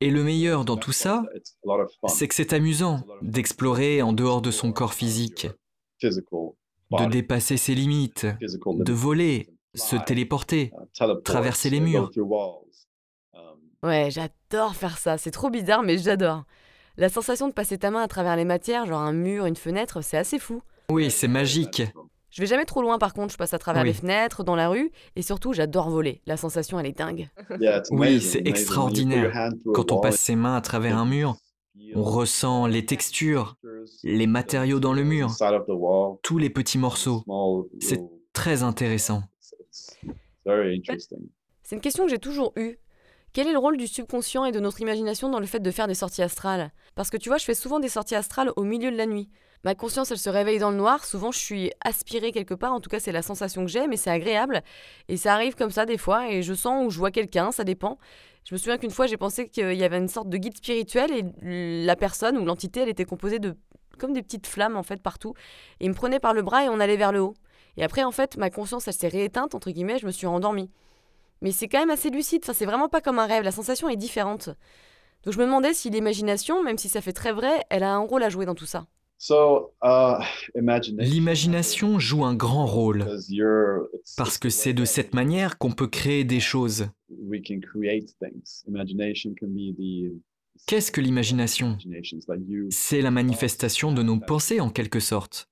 Et 0.00 0.10
le 0.10 0.24
meilleur 0.24 0.64
dans 0.64 0.76
tout 0.76 0.92
ça, 0.92 1.24
c'est 2.06 2.28
que 2.28 2.34
c'est 2.34 2.52
amusant 2.52 3.04
d'explorer 3.22 4.02
en 4.02 4.12
dehors 4.12 4.42
de 4.42 4.50
son 4.50 4.72
corps 4.72 4.94
physique, 4.94 5.48
de 6.02 7.10
dépasser 7.10 7.56
ses 7.56 7.74
limites, 7.74 8.26
de 8.40 8.92
voler, 8.92 9.48
se 9.74 9.96
téléporter, 9.96 10.72
traverser 11.24 11.70
les 11.70 11.80
murs. 11.80 12.10
Ouais, 13.84 14.10
j'adore 14.10 14.74
faire 14.74 14.98
ça, 14.98 15.18
c'est 15.18 15.30
trop 15.30 15.50
bizarre 15.50 15.84
mais 15.84 15.98
j'adore. 15.98 16.44
La 16.96 17.08
sensation 17.08 17.46
de 17.46 17.52
passer 17.52 17.78
ta 17.78 17.92
main 17.92 18.02
à 18.02 18.08
travers 18.08 18.34
les 18.34 18.44
matières, 18.44 18.86
genre 18.86 19.00
un 19.00 19.12
mur, 19.12 19.46
une 19.46 19.54
fenêtre, 19.54 20.02
c'est 20.02 20.16
assez 20.16 20.40
fou. 20.40 20.62
Oui, 20.90 21.10
c'est 21.10 21.28
magique. 21.28 21.82
Je 22.30 22.42
vais 22.42 22.46
jamais 22.46 22.64
trop 22.64 22.82
loin 22.82 22.98
par 22.98 23.14
contre, 23.14 23.32
je 23.32 23.36
passe 23.36 23.52
à 23.52 23.58
travers 23.58 23.84
les 23.84 23.92
fenêtres, 23.92 24.44
dans 24.44 24.56
la 24.56 24.68
rue, 24.68 24.90
et 25.16 25.22
surtout 25.22 25.52
j'adore 25.52 25.90
voler. 25.90 26.22
La 26.26 26.36
sensation 26.36 26.78
elle 26.78 26.86
est 26.86 26.96
dingue. 26.96 27.28
oui, 27.90 28.20
c'est 28.20 28.46
extraordinaire. 28.46 29.50
Quand 29.74 29.92
on 29.92 30.00
passe 30.00 30.16
ses 30.16 30.36
mains 30.36 30.54
à 30.54 30.60
travers 30.60 30.96
un 30.96 31.04
mur, 31.04 31.36
on 31.94 32.02
ressent 32.02 32.66
les 32.66 32.86
textures, 32.86 33.56
les 34.02 34.26
matériaux 34.26 34.80
dans 34.80 34.92
le 34.92 35.04
mur, 35.04 35.30
tous 36.22 36.38
les 36.38 36.50
petits 36.50 36.78
morceaux. 36.78 37.24
C'est 37.80 38.02
très 38.32 38.62
intéressant. 38.62 39.22
C'est 40.44 41.76
une 41.76 41.80
question 41.82 42.04
que 42.04 42.10
j'ai 42.10 42.18
toujours 42.18 42.52
eue. 42.56 42.78
Quel 43.34 43.46
est 43.46 43.52
le 43.52 43.58
rôle 43.58 43.76
du 43.76 43.86
subconscient 43.86 44.46
et 44.46 44.52
de 44.52 44.60
notre 44.60 44.80
imagination 44.80 45.28
dans 45.28 45.38
le 45.38 45.46
fait 45.46 45.60
de 45.60 45.70
faire 45.70 45.86
des 45.86 45.94
sorties 45.94 46.22
astrales? 46.22 46.72
Parce 46.94 47.10
que 47.10 47.18
tu 47.18 47.28
vois, 47.28 47.36
je 47.36 47.44
fais 47.44 47.54
souvent 47.54 47.78
des 47.78 47.90
sorties 47.90 48.14
astrales 48.14 48.50
au 48.56 48.64
milieu 48.64 48.90
de 48.90 48.96
la 48.96 49.06
nuit. 49.06 49.28
Ma 49.64 49.74
conscience, 49.74 50.10
elle 50.10 50.18
se 50.18 50.30
réveille 50.30 50.58
dans 50.58 50.70
le 50.70 50.76
noir. 50.76 51.04
Souvent, 51.04 51.32
je 51.32 51.38
suis 51.38 51.72
aspirée 51.80 52.32
quelque 52.32 52.54
part. 52.54 52.72
En 52.72 52.80
tout 52.80 52.90
cas, 52.90 53.00
c'est 53.00 53.12
la 53.12 53.22
sensation 53.22 53.64
que 53.64 53.70
j'ai, 53.70 53.86
mais 53.88 53.96
c'est 53.96 54.10
agréable. 54.10 54.62
Et 55.08 55.16
ça 55.16 55.34
arrive 55.34 55.56
comme 55.56 55.70
ça 55.70 55.84
des 55.84 55.98
fois. 55.98 56.30
Et 56.30 56.42
je 56.42 56.54
sens 56.54 56.86
ou 56.86 56.90
je 56.90 56.98
vois 56.98 57.10
quelqu'un, 57.10 57.50
ça 57.50 57.64
dépend. 57.64 57.98
Je 58.44 58.54
me 58.54 58.58
souviens 58.58 58.78
qu'une 58.78 58.90
fois, 58.90 59.06
j'ai 59.06 59.16
pensé 59.16 59.48
qu'il 59.48 59.74
y 59.74 59.84
avait 59.84 59.98
une 59.98 60.08
sorte 60.08 60.28
de 60.28 60.36
guide 60.36 60.56
spirituel 60.56 61.10
et 61.12 61.84
la 61.84 61.96
personne 61.96 62.38
ou 62.38 62.44
l'entité, 62.44 62.80
elle 62.80 62.88
était 62.88 63.04
composée 63.04 63.38
de 63.38 63.56
comme 63.98 64.12
des 64.12 64.22
petites 64.22 64.46
flammes 64.46 64.76
en 64.76 64.84
fait 64.84 65.02
partout. 65.02 65.34
Et 65.80 65.86
il 65.86 65.90
me 65.90 65.94
prenait 65.94 66.20
par 66.20 66.32
le 66.32 66.42
bras 66.42 66.64
et 66.64 66.68
on 66.68 66.78
allait 66.78 66.96
vers 66.96 67.12
le 67.12 67.20
haut. 67.20 67.34
Et 67.76 67.82
après, 67.82 68.04
en 68.04 68.12
fait, 68.12 68.36
ma 68.36 68.48
conscience, 68.48 68.88
elle 68.88 68.94
s'est 68.94 69.08
rééteinte 69.08 69.54
entre 69.54 69.70
guillemets. 69.70 69.98
Je 69.98 70.06
me 70.06 70.12
suis 70.12 70.26
rendormie. 70.26 70.70
Mais 71.42 71.52
c'est 71.52 71.68
quand 71.68 71.80
même 71.80 71.90
assez 71.90 72.10
lucide. 72.10 72.42
Enfin, 72.44 72.52
c'est 72.52 72.64
vraiment 72.64 72.88
pas 72.88 73.00
comme 73.00 73.18
un 73.18 73.26
rêve. 73.26 73.42
La 73.42 73.52
sensation 73.52 73.88
est 73.88 73.96
différente. 73.96 74.50
Donc 75.24 75.34
je 75.34 75.38
me 75.38 75.44
demandais 75.44 75.74
si 75.74 75.90
l'imagination, 75.90 76.62
même 76.62 76.78
si 76.78 76.88
ça 76.88 77.00
fait 77.00 77.12
très 77.12 77.32
vrai, 77.32 77.64
elle 77.70 77.82
a 77.82 77.92
un 77.92 77.98
rôle 77.98 78.22
à 78.22 78.28
jouer 78.28 78.46
dans 78.46 78.54
tout 78.54 78.66
ça. 78.66 78.86
Uh, 79.30 80.22
L'imagination 80.98 81.98
joue 81.98 82.24
un 82.24 82.34
grand 82.34 82.66
rôle 82.66 83.04
parce 84.16 84.38
que 84.38 84.48
c'est 84.48 84.72
de 84.72 84.84
cette 84.84 85.12
manière 85.12 85.58
qu'on 85.58 85.72
peut 85.72 85.88
créer 85.88 86.22
des 86.22 86.38
choses. 86.38 86.86
Qu'est-ce 90.66 90.92
que 90.92 91.00
l'imagination? 91.00 91.78
C'est 92.70 93.00
la 93.00 93.10
manifestation 93.10 93.92
de 93.92 94.02
nos 94.02 94.20
pensées 94.20 94.60
en 94.60 94.70
quelque 94.70 95.00
sorte. 95.00 95.48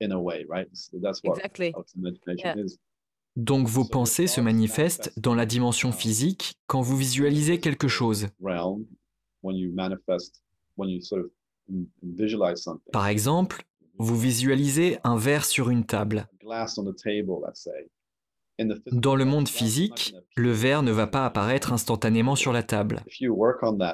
Donc 3.37 3.69
vos 3.69 3.85
pensées 3.85 4.27
se 4.29 4.41
manifestent 4.41 5.13
dans 5.19 5.35
la 5.35 5.45
dimension 5.45 5.91
physique 5.91 6.55
quand 6.69 6.83
vous 6.83 6.97
visualisez 6.97 7.59
quelque 7.59 7.89
chose. 7.89 8.29
Par 12.93 13.07
exemple, 13.09 13.65
vous 13.99 14.17
visualisez 14.17 14.99
un 15.05 15.17
verre 15.17 15.45
sur 15.45 15.71
une 15.71 15.85
table. 15.85 16.29
Dans 18.93 19.17
le 19.17 19.25
monde 19.25 19.49
physique, 19.49 20.15
le 20.35 20.51
verre 20.51 20.83
ne 20.83 20.93
va 20.93 21.07
pas 21.07 21.27
apparaître 21.27 21.73
instantanément 21.73 22.37
sur 22.37 22.53
la 22.53 22.63
table. 22.63 23.03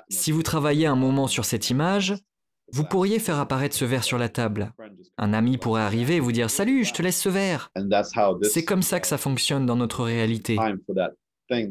Si 0.09 0.33
vous 0.33 0.43
travaillez 0.43 0.87
un 0.87 0.97
moment 0.97 1.26
sur 1.26 1.45
cette 1.45 1.71
image, 1.71 2.14
vous 2.73 2.85
pourriez 2.85 3.19
faire 3.19 3.38
apparaître 3.38 3.76
ce 3.76 3.85
verre 3.85 4.05
sur 4.05 4.19
la 4.19 4.29
table. 4.29 4.73
Un 5.19 5.35
ami 5.35 5.59
pourrait 5.59 5.83
arriver 5.83 6.17
et 6.17 6.21
vous 6.21 6.33
dire⁇ 6.33 6.47
Salut, 6.49 6.85
je 6.85 6.95
te 6.95 7.02
laisse 7.02 7.21
ce 7.21 7.29
verre⁇ 7.29 7.71
C'est 8.45 8.64
comme 8.64 8.83
ça 8.83 9.00
que 9.00 9.07
ça 9.07 9.19
fonctionne 9.19 9.67
dans 9.67 9.76
notre 9.76 10.05
réalité. 10.05 10.57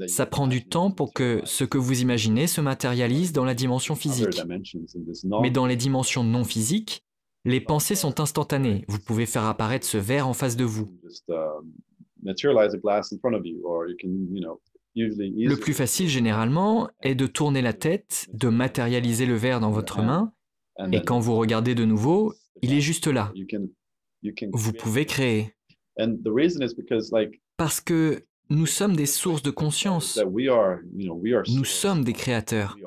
Ça 0.08 0.26
prend 0.26 0.48
du 0.48 0.66
temps 0.68 0.92
pour 0.92 1.14
que 1.14 1.42
ce 1.44 1.64
que 1.64 1.78
vous 1.78 2.02
imaginez 2.02 2.48
se 2.48 2.62
matérialise 2.62 3.34
dans 3.34 3.46
la 3.46 3.54
dimension 3.54 3.96
physique. 3.96 4.42
Mais 5.42 5.52
dans 5.52 5.66
les 5.66 5.76
dimensions 5.76 6.24
non 6.24 6.44
physiques, 6.44 7.04
les 7.46 7.62
pensées 7.62 7.96
sont 7.96 8.20
instantanées. 8.20 8.86
Vous 8.88 9.00
pouvez 9.00 9.26
faire 9.26 9.46
apparaître 9.46 9.86
ce 9.86 9.98
verre 9.98 10.28
en 10.28 10.34
face 10.34 10.56
de 10.56 10.66
vous. 10.66 10.96
Le 14.96 15.56
plus 15.56 15.74
facile 15.74 16.08
généralement 16.08 16.90
est 17.02 17.16
de 17.16 17.26
tourner 17.26 17.62
la 17.62 17.74
tête, 17.74 18.28
de 18.34 18.50
matérialiser 18.50 19.26
le 19.26 19.36
verre 19.36 19.60
dans 19.60 19.72
votre 19.72 20.02
main, 20.02 20.34
et 20.92 21.02
quand 21.02 21.20
vous 21.20 21.36
regardez 21.36 21.76
de 21.76 21.86
nouveau, 21.86 22.34
il 22.62 22.74
est 22.74 22.82
juste 22.82 23.08
là. 23.08 23.34
Vous 24.52 24.74
pouvez 24.74 25.06
créer. 25.06 25.56
Parce 27.58 27.82
que 27.82 28.26
nous 28.52 28.66
sommes 28.66 28.96
des 28.96 29.06
sources 29.06 29.42
de 29.42 29.50
conscience. 29.50 30.20
Nous 31.48 31.66
sommes 31.66 32.04
des 32.04 32.14
créateurs. 32.14 32.78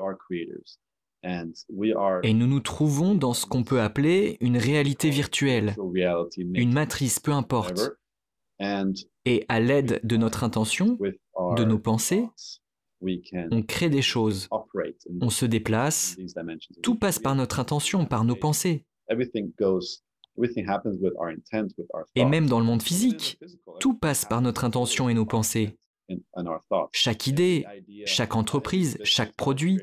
Et 2.23 2.33
nous 2.33 2.47
nous 2.47 2.59
trouvons 2.59 3.15
dans 3.15 3.33
ce 3.33 3.47
qu'on 3.47 3.63
peut 3.63 3.81
appeler 3.81 4.37
une 4.41 4.57
réalité 4.57 5.09
virtuelle, 5.09 5.75
une 6.37 6.71
matrice, 6.71 7.19
peu 7.19 7.31
importe. 7.31 7.81
Et 9.25 9.43
à 9.47 9.59
l'aide 9.59 9.99
de 10.03 10.17
notre 10.17 10.43
intention, 10.43 10.99
de 10.99 11.63
nos 11.63 11.79
pensées, 11.79 12.27
on 13.01 13.63
crée 13.63 13.89
des 13.89 14.03
choses, 14.03 14.47
on 15.19 15.29
se 15.31 15.45
déplace, 15.47 16.15
tout 16.83 16.95
passe 16.95 17.17
par 17.17 17.35
notre 17.35 17.59
intention, 17.59 18.05
par 18.05 18.23
nos 18.23 18.35
pensées. 18.35 18.85
Et 22.15 22.25
même 22.25 22.47
dans 22.47 22.59
le 22.59 22.65
monde 22.65 22.81
physique, 22.81 23.39
tout 23.79 23.93
passe 23.93 24.25
par 24.25 24.41
notre 24.41 24.63
intention 24.63 25.09
et 25.09 25.13
nos 25.13 25.25
pensées. 25.25 25.77
Chaque 26.91 27.27
idée, 27.27 27.65
chaque 28.05 28.35
entreprise, 28.35 28.99
chaque 29.03 29.35
produit, 29.35 29.79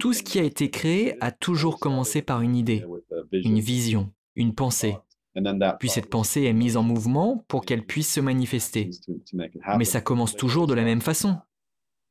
tout 0.00 0.12
ce 0.12 0.22
qui 0.22 0.38
a 0.38 0.42
été 0.42 0.70
créé 0.70 1.22
a 1.22 1.30
toujours 1.30 1.78
commencé 1.78 2.22
par 2.22 2.40
une 2.40 2.56
idée, 2.56 2.84
une 3.32 3.60
vision, 3.60 4.12
une 4.34 4.54
pensée. 4.54 4.96
Puis 5.78 5.88
cette 5.88 6.10
pensée 6.10 6.42
est 6.44 6.52
mise 6.52 6.76
en 6.76 6.82
mouvement 6.82 7.44
pour 7.48 7.64
qu'elle 7.64 7.86
puisse 7.86 8.12
se 8.12 8.20
manifester. 8.20 8.90
Mais 9.78 9.84
ça 9.84 10.00
commence 10.00 10.36
toujours 10.36 10.66
de 10.66 10.74
la 10.74 10.84
même 10.84 11.00
façon. 11.00 11.38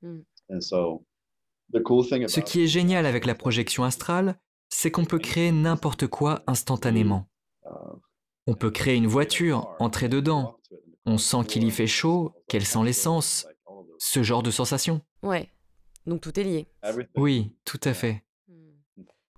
Hmm. 0.01 0.21
Ce 0.60 2.39
qui 2.39 2.63
est 2.63 2.67
génial 2.67 3.05
avec 3.05 3.25
la 3.25 3.36
projection 3.36 3.83
astrale, 3.83 4.39
c'est 4.72 4.90
qu'on 4.90 5.06
peut 5.06 5.20
créer 5.20 5.51
n'importe 5.51 6.08
quoi 6.08 6.42
instantanément. 6.48 7.28
On 8.48 8.56
peut 8.56 8.72
créer 8.72 8.96
une 8.96 9.08
voiture, 9.08 9.75
entrer 9.80 10.10
dedans. 10.10 10.58
On 11.06 11.18
sent 11.18 11.46
qu'il 11.48 11.63
y 11.63 11.72
fait 11.72 11.88
chaud, 11.88 12.34
qu'elle 12.48 12.66
sent 12.66 12.84
l'essence. 12.84 13.46
Ce 14.00 14.24
genre 14.24 14.42
de 14.42 14.50
sensation. 14.50 15.01
Ouais. 15.22 15.50
Donc 16.08 16.22
tout 16.22 16.40
est 16.40 16.44
lié. 16.44 16.68
Oui, 17.16 17.56
tout 17.66 17.80
à 17.84 17.94
fait. 17.94 18.24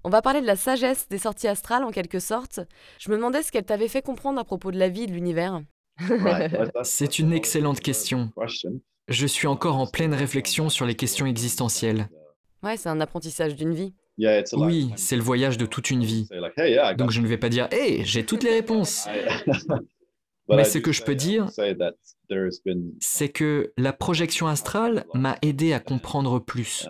On 0.05 0.09
va 0.09 0.21
parler 0.21 0.41
de 0.41 0.45
la 0.45 0.55
sagesse 0.55 1.07
des 1.09 1.17
sorties 1.17 1.47
astrales 1.47 1.83
en 1.83 1.91
quelque 1.91 2.19
sorte. 2.19 2.59
Je 2.99 3.09
me 3.09 3.15
demandais 3.15 3.41
ce 3.41 3.51
qu'elle 3.51 3.65
t'avait 3.65 3.87
fait 3.87 4.01
comprendre 4.01 4.39
à 4.39 4.43
propos 4.43 4.71
de 4.71 4.79
la 4.79 4.89
vie 4.89 5.03
et 5.03 5.07
de 5.07 5.13
l'univers. 5.13 5.61
C'est 6.83 7.19
une 7.19 7.33
excellente 7.33 7.79
question. 7.79 8.31
Je 9.07 9.27
suis 9.27 9.47
encore 9.47 9.77
en 9.77 9.87
pleine 9.87 10.13
réflexion 10.13 10.69
sur 10.69 10.85
les 10.85 10.95
questions 10.95 11.25
existentielles. 11.25 12.09
Ouais, 12.63 12.77
c'est 12.77 12.87
un 12.87 13.01
apprentissage 13.01 13.55
d'une 13.57 13.73
vie. 13.73 13.93
Oui, 14.17 14.91
c'est 14.95 15.15
le 15.15 15.23
voyage 15.23 15.57
de 15.57 15.65
toute 15.65 15.89
une 15.89 16.03
vie. 16.03 16.27
Donc 16.97 17.11
je 17.11 17.21
ne 17.21 17.27
vais 17.27 17.37
pas 17.37 17.49
dire 17.49 17.67
Hé, 17.71 18.03
j'ai 18.03 18.25
toutes 18.25 18.43
les 18.43 18.51
réponses. 18.51 19.07
Mais 20.49 20.63
ce 20.65 20.77
que 20.77 20.91
je 20.91 21.03
peux 21.03 21.15
dire, 21.15 21.49
c'est 22.99 23.29
que 23.29 23.73
la 23.77 23.93
projection 23.93 24.47
astrale 24.47 25.05
m'a 25.13 25.37
aidé 25.41 25.73
à 25.73 25.79
comprendre 25.79 26.39
plus. 26.39 26.87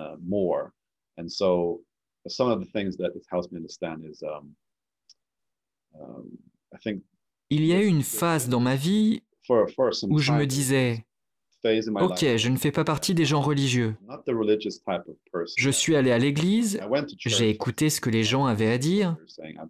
Il 7.49 7.65
y 7.65 7.73
a 7.73 7.81
eu 7.81 7.85
une 7.85 8.03
phase 8.03 8.49
dans 8.49 8.59
ma 8.59 8.75
vie 8.75 9.21
où 10.09 10.17
je 10.17 10.31
me 10.31 10.45
disais, 10.45 11.05
Ok, 12.01 12.25
je 12.37 12.49
ne 12.49 12.57
fais 12.57 12.71
pas 12.71 12.83
partie 12.83 13.13
des 13.13 13.25
gens 13.25 13.41
religieux. 13.41 13.95
Je 15.57 15.69
suis 15.69 15.95
allé 15.95 16.11
à 16.11 16.17
l'église, 16.17 16.79
j'ai 17.25 17.49
écouté 17.49 17.89
ce 17.89 18.01
que 18.01 18.09
les 18.09 18.23
gens 18.23 18.45
avaient 18.45 18.71
à 18.71 18.77
dire, 18.77 19.15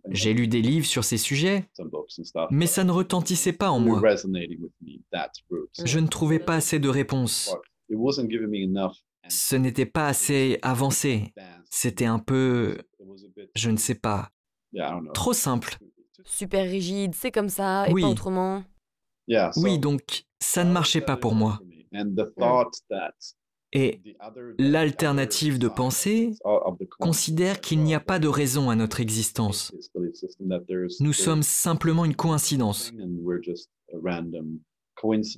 j'ai 0.09 0.33
lu 0.33 0.47
des 0.47 0.61
livres 0.61 0.85
sur 0.85 1.03
ces 1.03 1.17
sujets, 1.17 1.69
mais 2.49 2.65
ça 2.65 2.83
ne 2.83 2.91
retentissait 2.91 3.53
pas 3.53 3.69
en 3.69 3.79
moi. 3.79 4.01
Je 5.85 5.99
ne 5.99 6.07
trouvais 6.07 6.39
pas 6.39 6.55
assez 6.55 6.79
de 6.79 6.89
réponses. 6.89 7.55
Ce 9.29 9.55
n'était 9.55 9.85
pas 9.85 10.07
assez 10.07 10.59
avancé. 10.63 11.33
C'était 11.69 12.05
un 12.05 12.19
peu, 12.19 12.77
je 13.55 13.69
ne 13.69 13.77
sais 13.77 13.95
pas, 13.95 14.29
trop 15.13 15.33
simple. 15.33 15.77
Super 16.25 16.63
rigide, 16.69 17.13
c'est 17.15 17.31
comme 17.31 17.49
ça, 17.49 17.87
et 17.87 17.93
pas 17.93 18.07
autrement. 18.07 18.63
Oui, 19.57 19.77
donc 19.77 20.25
ça 20.39 20.63
ne 20.63 20.71
marchait 20.71 21.01
pas 21.01 21.17
pour 21.17 21.35
moi. 21.35 21.59
Et 23.75 24.01
l'alternative 24.59 25.57
de 25.57 25.67
pensée 25.67 26.31
considère 26.99 27.59
qu'il 27.59 27.79
n'y 27.79 27.95
a 27.95 27.99
pas 27.99 28.19
de 28.19 28.27
raison 28.27 28.69
à 28.69 28.75
notre 28.75 28.99
existence. 28.99 29.73
Nous 30.99 31.13
sommes 31.13 31.41
simplement 31.43 32.05
une 32.05 32.15
coïncidence. 32.15 32.91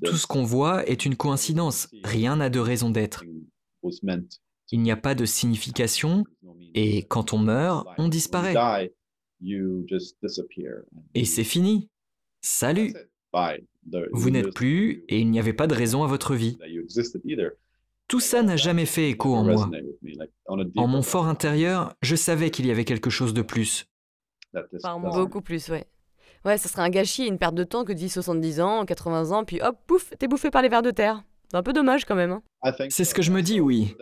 Tout 0.04 0.18
ce 0.18 0.28
qu'on 0.28 0.44
voit 0.44 0.86
est 0.88 1.06
une 1.06 1.16
coïncidence. 1.16 1.88
Rien 2.04 2.36
n'a 2.36 2.50
de 2.50 2.60
raison 2.60 2.90
d'être. 2.90 3.24
Il 4.72 4.82
n'y 4.82 4.92
a 4.92 4.98
pas 4.98 5.16
de 5.16 5.26
signification 5.26 6.26
et 6.74 7.04
quand 7.04 7.32
on 7.32 7.38
meurt, 7.38 7.88
on 7.98 8.10
disparaît. 8.10 8.92
Et 11.14 11.26
c'est 11.26 11.44
fini. 11.44 11.90
Salut. 12.42 12.94
Vous 14.12 14.30
n'êtes 14.30 14.54
plus 14.54 15.04
et 15.10 15.20
il 15.20 15.30
n'y 15.30 15.40
avait 15.40 15.54
pas 15.54 15.68
de 15.68 15.76
raison 15.76 16.04
à 16.04 16.08
votre 16.08 16.36
vie. 16.36 16.58
Tout 18.08 18.20
ça 18.20 18.44
n'a 18.44 18.56
jamais 18.56 18.86
fait 18.86 19.10
écho 19.10 19.34
en 19.34 19.44
moi. 19.44 19.70
En 20.76 20.88
mon 20.88 21.02
fort 21.02 21.28
intérieur, 21.28 21.96
je 22.02 22.16
savais 22.16 22.52
qu'il 22.52 22.68
y 22.68 22.72
avait 22.72 22.86
quelque 22.86 23.10
chose 23.10 23.34
de 23.34 23.42
plus. 23.42 23.88
beaucoup 25.00 25.42
plus, 25.42 25.70
ouais. 25.70 25.86
Ouais, 26.46 26.60
ça 26.60 26.70
serait 26.70 26.84
un 26.84 26.90
gâchis, 26.90 27.26
une 27.26 27.40
perte 27.40 27.56
de 27.56 27.64
temps 27.64 27.84
que 27.84 27.94
vivre 27.94 28.12
70 28.12 28.62
ans, 28.62 28.86
80 28.86 29.32
ans, 29.32 29.44
puis 29.44 29.60
hop, 29.64 29.78
pouf, 29.88 30.12
t'es 30.20 30.28
bouffé 30.28 30.52
par 30.52 30.62
les 30.62 30.70
vers 30.70 30.84
de 30.84 30.92
terre. 30.92 31.24
C'est 31.50 31.58
un 31.58 31.64
peu 31.64 31.74
dommage 31.74 32.06
quand 32.06 32.16
même. 32.16 32.32
Hein. 32.32 32.74
C'est 32.90 33.04
ce 33.04 33.16
que 33.16 33.24
je 33.24 33.32
me 33.32 33.42
dis, 33.42 33.60
oui. 33.60 33.96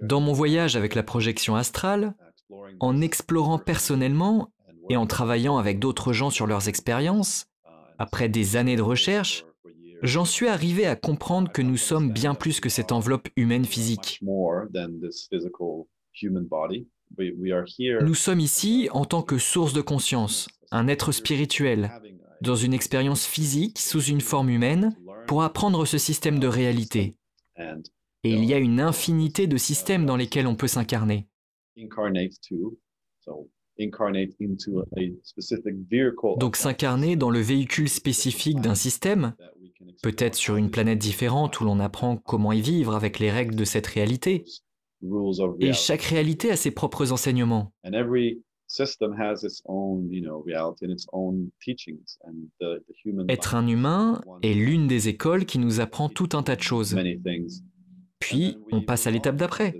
Dans 0.00 0.20
mon 0.20 0.32
voyage 0.32 0.76
avec 0.76 0.94
la 0.94 1.02
projection 1.02 1.54
astrale, 1.54 2.14
en 2.80 3.00
explorant 3.02 3.58
personnellement 3.58 4.52
et 4.88 4.96
en 4.96 5.06
travaillant 5.06 5.58
avec 5.58 5.78
d'autres 5.78 6.12
gens 6.12 6.30
sur 6.30 6.46
leurs 6.46 6.68
expériences, 6.68 7.46
après 7.98 8.28
des 8.28 8.56
années 8.56 8.76
de 8.76 8.82
recherche, 8.82 9.44
j'en 10.02 10.24
suis 10.24 10.48
arrivé 10.48 10.86
à 10.86 10.96
comprendre 10.96 11.50
que 11.50 11.62
nous 11.62 11.76
sommes 11.76 12.12
bien 12.12 12.34
plus 12.34 12.60
que 12.60 12.68
cette 12.68 12.92
enveloppe 12.92 13.28
humaine 13.36 13.64
physique. 13.64 14.20
Nous 18.02 18.14
sommes 18.14 18.40
ici 18.40 18.88
en 18.92 19.04
tant 19.04 19.22
que 19.22 19.38
source 19.38 19.72
de 19.72 19.80
conscience, 19.80 20.48
un 20.70 20.88
être 20.88 21.12
spirituel, 21.12 21.90
dans 22.40 22.56
une 22.56 22.74
expérience 22.74 23.26
physique 23.26 23.78
sous 23.78 24.02
une 24.02 24.20
forme 24.20 24.50
humaine 24.50 24.96
pour 25.26 25.42
apprendre 25.42 25.86
ce 25.86 25.98
système 25.98 26.38
de 26.38 26.46
réalité. 26.46 27.16
Et 28.24 28.30
il 28.32 28.44
y 28.44 28.54
a 28.54 28.58
une 28.58 28.80
infinité 28.80 29.46
de 29.46 29.56
systèmes 29.56 30.04
dans 30.04 30.16
lesquels 30.16 30.46
on 30.46 30.56
peut 30.56 30.66
s'incarner. 30.66 31.28
Donc 36.38 36.56
s'incarner 36.56 37.16
dans 37.16 37.30
le 37.30 37.40
véhicule 37.40 37.88
spécifique 37.88 38.60
d'un 38.60 38.74
système, 38.74 39.34
peut-être 40.02 40.34
sur 40.34 40.56
une 40.56 40.70
planète 40.70 40.98
différente 40.98 41.60
où 41.60 41.64
l'on 41.64 41.80
apprend 41.80 42.16
comment 42.16 42.52
y 42.52 42.60
vivre 42.60 42.94
avec 42.94 43.18
les 43.18 43.30
règles 43.30 43.54
de 43.54 43.64
cette 43.64 43.86
réalité. 43.86 44.44
Et 45.60 45.72
chaque 45.72 46.02
réalité 46.02 46.50
a 46.50 46.56
ses 46.56 46.70
propres 46.70 47.12
enseignements. 47.12 47.72
Être 53.28 53.54
un 53.54 53.66
humain 53.68 54.20
est 54.42 54.54
l'une 54.54 54.86
des 54.88 55.08
écoles 55.08 55.44
qui 55.44 55.58
nous 55.58 55.80
apprend 55.80 56.08
tout 56.08 56.30
un 56.32 56.42
tas 56.42 56.56
de 56.56 56.62
choses. 56.62 56.96
Puis, 58.18 58.56
on 58.72 58.82
passe 58.82 59.06
à 59.06 59.10
l'étape 59.10 59.36
d'après. 59.36 59.76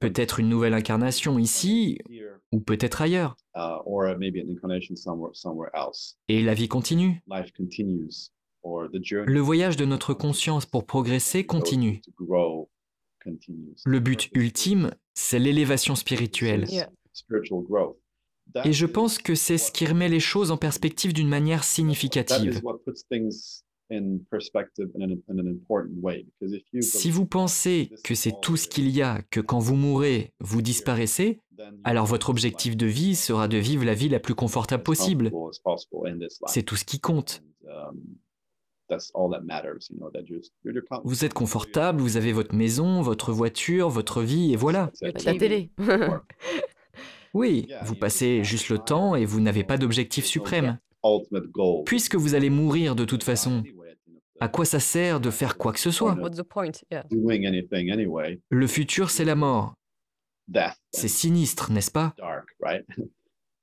Peut-être 0.00 0.40
une 0.40 0.48
nouvelle 0.48 0.74
incarnation 0.74 1.38
ici 1.38 1.98
ou 2.52 2.60
peut-être 2.60 3.02
ailleurs. 3.02 3.36
Et 6.28 6.42
la 6.42 6.54
vie 6.54 6.68
continue. 6.68 7.22
Le 8.64 9.40
voyage 9.40 9.76
de 9.76 9.84
notre 9.84 10.14
conscience 10.14 10.66
pour 10.66 10.86
progresser 10.86 11.46
continue. 11.46 12.00
Le 13.84 14.00
but 14.00 14.28
ultime, 14.34 14.90
c'est 15.14 15.38
l'élévation 15.38 15.94
spirituelle. 15.94 16.66
Et 18.64 18.72
je 18.72 18.86
pense 18.86 19.18
que 19.18 19.34
c'est 19.34 19.58
ce 19.58 19.72
qui 19.72 19.86
remet 19.86 20.08
les 20.08 20.20
choses 20.20 20.50
en 20.50 20.56
perspective 20.56 21.12
d'une 21.12 21.28
manière 21.28 21.64
significative. 21.64 22.60
Si 26.80 27.10
vous 27.10 27.26
pensez 27.26 27.90
que 28.04 28.14
c'est 28.14 28.34
tout 28.42 28.56
ce 28.56 28.68
qu'il 28.68 28.90
y 28.90 29.02
a, 29.02 29.22
que 29.30 29.40
quand 29.40 29.58
vous 29.58 29.76
mourrez, 29.76 30.32
vous 30.40 30.62
disparaissez, 30.62 31.40
alors 31.84 32.06
votre 32.06 32.30
objectif 32.30 32.76
de 32.76 32.86
vie 32.86 33.14
sera 33.14 33.48
de 33.48 33.56
vivre 33.56 33.84
la 33.84 33.94
vie 33.94 34.08
la 34.08 34.20
plus 34.20 34.34
confortable 34.34 34.82
possible. 34.82 35.30
C'est 36.46 36.62
tout 36.62 36.76
ce 36.76 36.84
qui 36.84 37.00
compte. 37.00 37.42
Um, 37.64 38.18
vous 41.04 41.24
êtes 41.24 41.34
confortable, 41.34 42.00
vous 42.00 42.16
avez 42.16 42.32
votre 42.32 42.54
maison, 42.54 43.02
votre 43.02 43.32
voiture, 43.32 43.88
votre 43.88 44.22
vie, 44.22 44.52
et 44.52 44.56
voilà. 44.56 44.92
La 45.02 45.12
télé. 45.12 45.70
oui, 47.34 47.66
vous 47.82 47.96
passez 47.96 48.44
juste 48.44 48.68
le 48.68 48.78
temps 48.78 49.16
et 49.16 49.24
vous 49.24 49.40
n'avez 49.40 49.64
pas 49.64 49.76
d'objectif 49.76 50.24
suprême. 50.24 50.78
Puisque 51.84 52.14
vous 52.16 52.34
allez 52.34 52.50
mourir 52.50 52.94
de 52.96 53.04
toute 53.04 53.22
façon, 53.22 53.62
à 54.40 54.48
quoi 54.48 54.64
ça 54.64 54.80
sert 54.80 55.20
de 55.20 55.30
faire 55.30 55.56
quoi 55.56 55.72
que 55.72 55.80
ce 55.80 55.90
soit? 55.90 56.16
Le 58.50 58.66
futur, 58.66 59.10
c'est 59.10 59.24
la 59.24 59.34
mort. 59.34 59.74
C'est 60.92 61.08
sinistre, 61.08 61.72
n'est-ce 61.72 61.90
pas? 61.90 62.14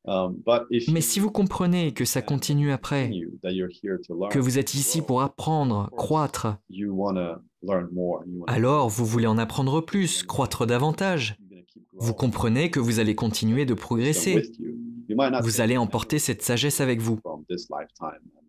Um, 0.06 0.44
Mais 0.90 1.00
si 1.00 1.22
vous 1.22 1.32
comprenez 1.32 1.94
que 1.94 2.04
ça 2.04 2.22
continue 2.22 2.74
après, 2.74 3.10
que 4.32 4.40
vous 4.40 4.60
êtes 4.60 4.74
ici 4.74 5.02
pour 5.02 5.22
apprendre, 5.22 5.90
croître, 5.96 6.58
alors 8.48 8.90
vous 8.90 9.06
voulez 9.06 9.28
en 9.28 9.38
apprendre 9.38 9.80
plus, 9.80 10.24
croître 10.24 10.68
davantage. 10.68 11.38
Vous 11.94 12.14
comprenez 12.14 12.70
que 12.70 12.82
vous 12.82 13.00
allez 13.00 13.16
continuer 13.16 13.66
de 13.66 13.74
progresser. 13.74 14.42
Vous 15.42 15.62
allez 15.62 15.78
emporter 15.78 16.20
cette 16.20 16.42
sagesse 16.42 16.82
avec 16.82 17.02
vous. 17.02 17.20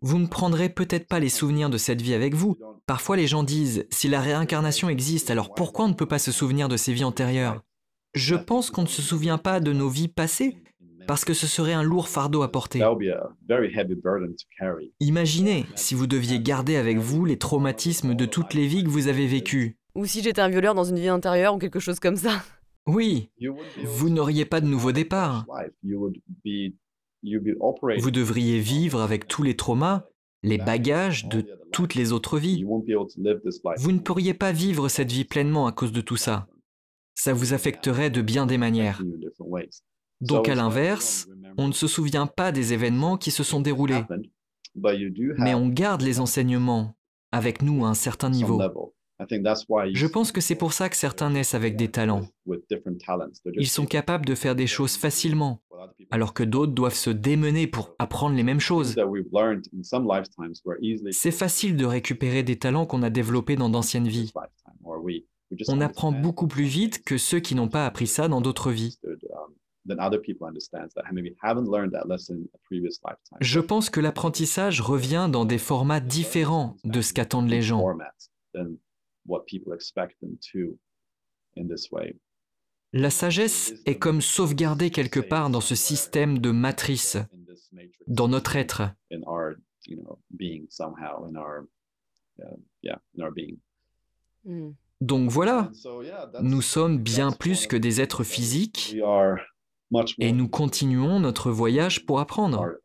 Vous 0.01 0.19
ne 0.19 0.27
prendrez 0.27 0.69
peut-être 0.69 1.07
pas 1.07 1.19
les 1.19 1.29
souvenirs 1.29 1.69
de 1.69 1.77
cette 1.77 2.01
vie 2.01 2.13
avec 2.13 2.35
vous. 2.35 2.57
Parfois 2.85 3.17
les 3.17 3.27
gens 3.27 3.43
disent, 3.43 3.85
si 3.89 4.07
la 4.07 4.21
réincarnation 4.21 4.89
existe, 4.89 5.29
alors 5.29 5.53
pourquoi 5.53 5.85
on 5.85 5.89
ne 5.89 5.93
peut 5.93 6.05
pas 6.05 6.19
se 6.19 6.31
souvenir 6.31 6.67
de 6.69 6.77
ces 6.77 6.93
vies 6.93 7.03
antérieures? 7.03 7.61
Je 8.13 8.35
pense 8.35 8.69
qu'on 8.69 8.83
ne 8.83 8.87
se 8.87 9.01
souvient 9.01 9.37
pas 9.37 9.59
de 9.59 9.73
nos 9.73 9.89
vies 9.89 10.07
passées, 10.07 10.57
parce 11.07 11.25
que 11.25 11.33
ce 11.33 11.47
serait 11.47 11.73
un 11.73 11.83
lourd 11.83 12.07
fardeau 12.07 12.41
à 12.43 12.51
porter. 12.51 12.81
Imaginez 14.99 15.65
si 15.75 15.95
vous 15.95 16.07
deviez 16.07 16.39
garder 16.39 16.77
avec 16.77 16.97
vous 16.97 17.25
les 17.25 17.37
traumatismes 17.37 18.15
de 18.15 18.25
toutes 18.25 18.53
les 18.53 18.67
vies 18.67 18.83
que 18.83 18.89
vous 18.89 19.07
avez 19.07 19.27
vécues. 19.27 19.77
Ou 19.95 20.05
si 20.05 20.21
j'étais 20.21 20.41
un 20.41 20.49
violeur 20.49 20.75
dans 20.75 20.83
une 20.83 20.99
vie 20.99 21.09
antérieure 21.09 21.55
ou 21.55 21.57
quelque 21.57 21.79
chose 21.79 21.99
comme 21.99 22.17
ça. 22.17 22.43
Oui, 22.87 23.31
vous 23.83 24.09
n'auriez 24.09 24.45
pas 24.45 24.61
de 24.61 24.67
nouveau 24.67 24.91
départ. 24.91 25.45
Vous 27.97 28.11
devriez 28.11 28.59
vivre 28.59 29.01
avec 29.01 29.27
tous 29.27 29.41
les 29.43 29.55
traumas, 29.55 30.05
les 30.43 30.57
bagages 30.57 31.27
de 31.27 31.45
toutes 31.71 31.95
les 31.95 32.11
autres 32.11 32.37
vies. 32.37 32.63
Vous 32.63 33.91
ne 33.91 33.99
pourriez 33.99 34.33
pas 34.33 34.51
vivre 34.51 34.87
cette 34.89 35.11
vie 35.11 35.25
pleinement 35.25 35.65
à 35.67 35.71
cause 35.71 35.91
de 35.91 36.01
tout 36.01 36.17
ça. 36.17 36.47
ça 37.15 37.33
vous 37.33 37.53
affecterait 37.53 38.09
de 38.09 38.21
bien 38.21 38.45
des 38.45 38.57
manières. 38.57 39.01
Donc 40.21 40.49
à 40.49 40.55
l'inverse, 40.55 41.27
on 41.57 41.67
ne 41.67 41.73
se 41.73 41.87
souvient 41.87 42.27
pas 42.27 42.51
des 42.51 42.73
événements 42.73 43.17
qui 43.17 43.31
se 43.31 43.43
sont 43.43 43.61
déroulés, 43.61 44.03
mais 45.37 45.53
on 45.55 45.69
garde 45.69 46.01
les 46.01 46.19
enseignements 46.19 46.95
avec 47.31 47.61
nous 47.61 47.85
à 47.85 47.89
un 47.89 47.93
certain 47.93 48.29
niveau. 48.29 48.61
Je 49.19 50.07
pense 50.07 50.31
que 50.31 50.41
c'est 50.41 50.55
pour 50.55 50.73
ça 50.73 50.89
que 50.89 50.95
certains 50.95 51.29
naissent 51.29 51.53
avec 51.53 51.77
des 51.77 51.89
talents. 51.89 52.27
Ils 53.53 53.67
sont 53.67 53.85
capables 53.85 54.25
de 54.25 54.35
faire 54.35 54.55
des 54.55 54.67
choses 54.67 54.97
facilement, 54.97 55.61
alors 56.11 56.33
que 56.33 56.43
d'autres 56.43 56.73
doivent 56.73 56.95
se 56.95 57.09
démener 57.09 57.67
pour 57.67 57.95
apprendre 57.99 58.35
les 58.35 58.43
mêmes 58.43 58.59
choses. 58.59 58.95
C'est 61.11 61.31
facile 61.31 61.77
de 61.77 61.85
récupérer 61.85 62.43
des 62.43 62.57
talents 62.57 62.85
qu'on 62.85 63.03
a 63.03 63.09
développés 63.09 63.55
dans 63.55 63.69
d'anciennes 63.69 64.07
vies. 64.07 64.33
On 65.67 65.79
apprend 65.81 66.11
beaucoup 66.11 66.47
plus 66.47 66.65
vite 66.65 67.03
que 67.03 67.17
ceux 67.17 67.39
qui 67.39 67.55
n'ont 67.55 67.69
pas 67.69 67.85
appris 67.85 68.07
ça 68.07 68.27
dans 68.27 68.41
d'autres 68.41 68.71
vies. 68.71 68.97
Je 73.39 73.59
pense 73.59 73.89
que 73.89 73.99
l'apprentissage 73.99 74.81
revient 74.81 75.29
dans 75.31 75.45
des 75.45 75.57
formats 75.59 75.99
différents 75.99 76.75
de 76.83 77.01
ce 77.01 77.13
qu'attendent 77.13 77.49
les 77.49 77.61
gens. 77.61 77.85
La 82.93 83.09
sagesse 83.09 83.73
est 83.85 83.97
comme 83.97 84.21
sauvegardée 84.21 84.89
quelque 84.89 85.19
part 85.19 85.49
dans 85.49 85.61
ce 85.61 85.75
système 85.75 86.39
de 86.39 86.51
matrice, 86.51 87.17
dans 88.07 88.27
notre 88.27 88.55
être. 88.55 88.83
Hmm. 94.45 94.71
Donc 95.01 95.29
voilà, 95.29 95.71
nous 96.41 96.61
sommes 96.61 96.99
bien 96.99 97.31
plus 97.31 97.67
que 97.67 97.75
des 97.75 97.99
êtres 97.99 98.23
physiques 98.23 98.95
et 100.19 100.31
nous 100.31 100.47
continuons 100.47 101.19
notre 101.19 101.51
voyage 101.51 102.05
pour 102.05 102.19
apprendre. 102.19 102.79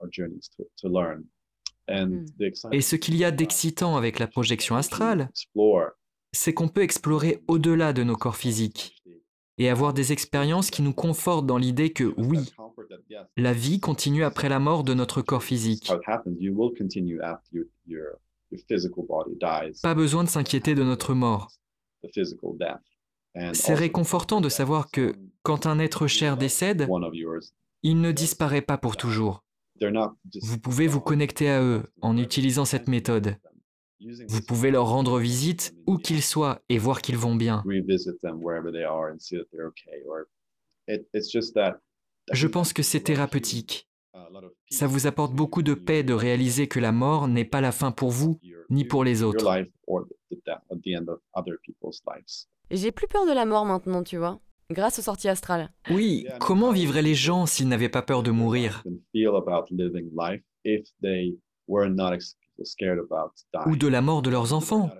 Hmm. 1.88 2.24
Et 2.72 2.80
ce 2.80 2.96
qu'il 2.96 3.16
y 3.16 3.24
a 3.24 3.30
d'excitant 3.30 3.96
avec 3.96 4.18
la 4.18 4.26
projection 4.26 4.76
astrale, 4.76 5.30
c'est 6.32 6.54
qu'on 6.54 6.68
peut 6.68 6.82
explorer 6.82 7.42
au-delà 7.48 7.92
de 7.92 8.02
nos 8.02 8.16
corps 8.16 8.36
physiques 8.36 9.02
et 9.58 9.68
avoir 9.68 9.92
des 9.92 10.12
expériences 10.12 10.70
qui 10.70 10.82
nous 10.82 10.94
confortent 10.94 11.46
dans 11.46 11.58
l'idée 11.58 11.92
que 11.92 12.14
oui, 12.16 12.38
la 13.36 13.52
vie 13.52 13.78
continue 13.78 14.24
après 14.24 14.48
la 14.48 14.58
mort 14.58 14.84
de 14.84 14.94
notre 14.94 15.20
corps 15.20 15.42
physique. 15.42 15.92
Pas 19.82 19.94
besoin 19.94 20.24
de 20.24 20.28
s'inquiéter 20.28 20.74
de 20.74 20.82
notre 20.82 21.14
mort. 21.14 21.52
C'est 23.52 23.74
réconfortant 23.74 24.40
de 24.40 24.48
savoir 24.48 24.90
que 24.90 25.14
quand 25.42 25.66
un 25.66 25.78
être 25.78 26.06
cher 26.06 26.36
décède, 26.36 26.88
il 27.82 28.00
ne 28.00 28.12
disparaît 28.12 28.62
pas 28.62 28.78
pour 28.78 28.96
toujours. 28.96 29.44
Vous 30.42 30.58
pouvez 30.58 30.86
vous 30.86 31.00
connecter 31.00 31.50
à 31.50 31.62
eux 31.62 31.82
en 32.00 32.16
utilisant 32.16 32.64
cette 32.64 32.88
méthode. 32.88 33.36
Vous 34.28 34.40
pouvez 34.42 34.70
leur 34.70 34.88
rendre 34.88 35.18
visite 35.18 35.74
où 35.86 35.98
qu'ils 35.98 36.22
soient 36.22 36.62
et 36.68 36.78
voir 36.78 37.02
qu'ils 37.02 37.18
vont 37.18 37.34
bien. 37.34 37.62
Je 42.32 42.46
pense 42.46 42.72
que 42.72 42.82
c'est 42.82 43.00
thérapeutique. 43.00 43.88
Ça 44.70 44.86
vous 44.86 45.06
apporte 45.06 45.34
beaucoup 45.34 45.62
de 45.62 45.74
paix 45.74 46.02
de 46.02 46.12
réaliser 46.14 46.68
que 46.68 46.80
la 46.80 46.92
mort 46.92 47.28
n'est 47.28 47.44
pas 47.44 47.60
la 47.60 47.72
fin 47.72 47.92
pour 47.92 48.10
vous 48.10 48.40
ni 48.70 48.84
pour 48.84 49.04
les 49.04 49.22
autres. 49.22 49.46
J'ai 52.70 52.92
plus 52.92 53.08
peur 53.08 53.26
de 53.26 53.32
la 53.32 53.44
mort 53.44 53.66
maintenant, 53.66 54.02
tu 54.02 54.16
vois, 54.16 54.40
grâce 54.70 54.98
aux 54.98 55.02
sorties 55.02 55.28
astrales. 55.28 55.70
Oui, 55.90 56.26
comment 56.40 56.70
vivraient 56.70 57.02
les 57.02 57.16
gens 57.16 57.46
s'ils 57.46 57.68
n'avaient 57.68 57.88
pas 57.88 58.02
peur 58.02 58.22
de 58.22 58.30
mourir? 58.30 58.84
Ou 63.66 63.76
de 63.76 63.88
la 63.88 64.00
mort 64.00 64.22
de 64.22 64.30
leurs 64.30 64.52
enfants, 64.52 64.90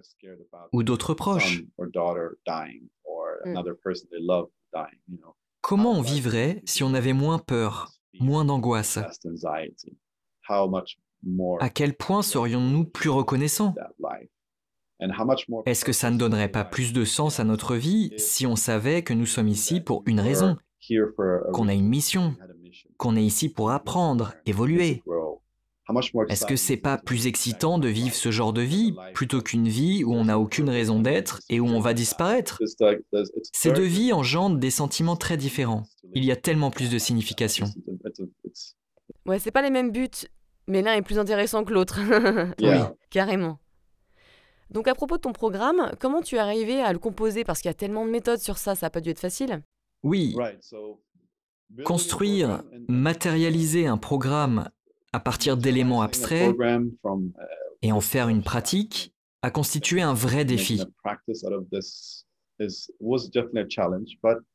ou 0.72 0.82
d'autres 0.82 1.14
proches. 1.14 1.62
Comment 5.60 5.92
on 5.92 6.02
vivrait 6.02 6.62
si 6.64 6.82
on 6.82 6.94
avait 6.94 7.12
moins 7.12 7.38
peur, 7.38 7.92
moins 8.18 8.44
d'angoisse? 8.44 8.98
À 11.60 11.68
quel 11.68 11.96
point 11.96 12.22
serions-nous 12.22 12.84
plus 12.84 13.10
reconnaissants? 13.10 13.74
Est-ce 15.66 15.84
que 15.84 15.92
ça 15.92 16.10
ne 16.10 16.18
donnerait 16.18 16.50
pas 16.50 16.64
plus 16.64 16.92
de 16.92 17.04
sens 17.04 17.40
à 17.40 17.44
notre 17.44 17.76
vie 17.76 18.12
si 18.18 18.46
on 18.46 18.56
savait 18.56 19.02
que 19.02 19.14
nous 19.14 19.26
sommes 19.26 19.48
ici 19.48 19.80
pour 19.80 20.02
une 20.06 20.20
raison, 20.20 20.56
qu'on 21.52 21.68
a 21.68 21.74
une 21.74 21.88
mission, 21.88 22.34
qu'on 22.96 23.16
est 23.16 23.24
ici 23.24 23.48
pour 23.48 23.70
apprendre, 23.70 24.34
évoluer 24.46 25.02
est-ce 26.28 26.46
que 26.46 26.56
c'est 26.56 26.76
pas 26.76 26.98
plus 26.98 27.26
excitant 27.26 27.78
de 27.78 27.88
vivre 27.88 28.14
ce 28.14 28.30
genre 28.30 28.52
de 28.52 28.62
vie 28.62 28.94
plutôt 29.14 29.40
qu'une 29.40 29.68
vie 29.68 30.04
où 30.04 30.14
on 30.14 30.24
n'a 30.24 30.38
aucune 30.38 30.68
raison 30.68 31.00
d'être 31.00 31.40
et 31.48 31.60
où 31.60 31.66
on 31.66 31.80
va 31.80 31.94
disparaître? 31.94 32.60
Ces 33.52 33.72
deux 33.72 33.84
vies 33.84 34.12
engendrent 34.12 34.58
des 34.58 34.70
sentiments 34.70 35.16
très 35.16 35.36
différents. 35.36 35.84
Il 36.14 36.24
y 36.24 36.32
a 36.32 36.36
tellement 36.36 36.70
plus 36.70 36.90
de 36.90 36.98
signification. 36.98 37.66
Ouais, 39.26 39.38
c'est 39.38 39.50
pas 39.50 39.62
les 39.62 39.70
mêmes 39.70 39.90
buts, 39.90 40.08
mais 40.66 40.82
l'un 40.82 40.94
est 40.94 41.02
plus 41.02 41.18
intéressant 41.18 41.64
que 41.64 41.72
l'autre. 41.72 41.98
oui, 42.60 42.78
carrément. 43.10 43.58
Donc 44.70 44.86
à 44.86 44.94
propos 44.94 45.16
de 45.16 45.22
ton 45.22 45.32
programme, 45.32 45.90
comment 45.98 46.22
tu 46.22 46.36
es 46.36 46.38
arrivé 46.38 46.80
à 46.80 46.92
le 46.92 46.98
composer? 46.98 47.44
Parce 47.44 47.60
qu'il 47.60 47.68
y 47.68 47.70
a 47.70 47.74
tellement 47.74 48.04
de 48.04 48.10
méthodes 48.10 48.40
sur 48.40 48.56
ça, 48.56 48.74
ça 48.74 48.86
n'a 48.86 48.90
pas 48.90 49.00
dû 49.00 49.10
être 49.10 49.20
facile. 49.20 49.62
Oui. 50.02 50.36
Construire, 51.84 52.62
matérialiser 52.88 53.86
un 53.86 53.96
programme 53.96 54.68
à 55.12 55.20
partir 55.20 55.56
d'éléments 55.56 56.02
abstraits 56.02 56.54
et 57.82 57.92
en 57.92 58.00
faire 58.00 58.28
une 58.28 58.42
pratique 58.42 59.14
a 59.42 59.50
constitué 59.50 60.02
un 60.02 60.14
vrai 60.14 60.44
défi. 60.44 60.82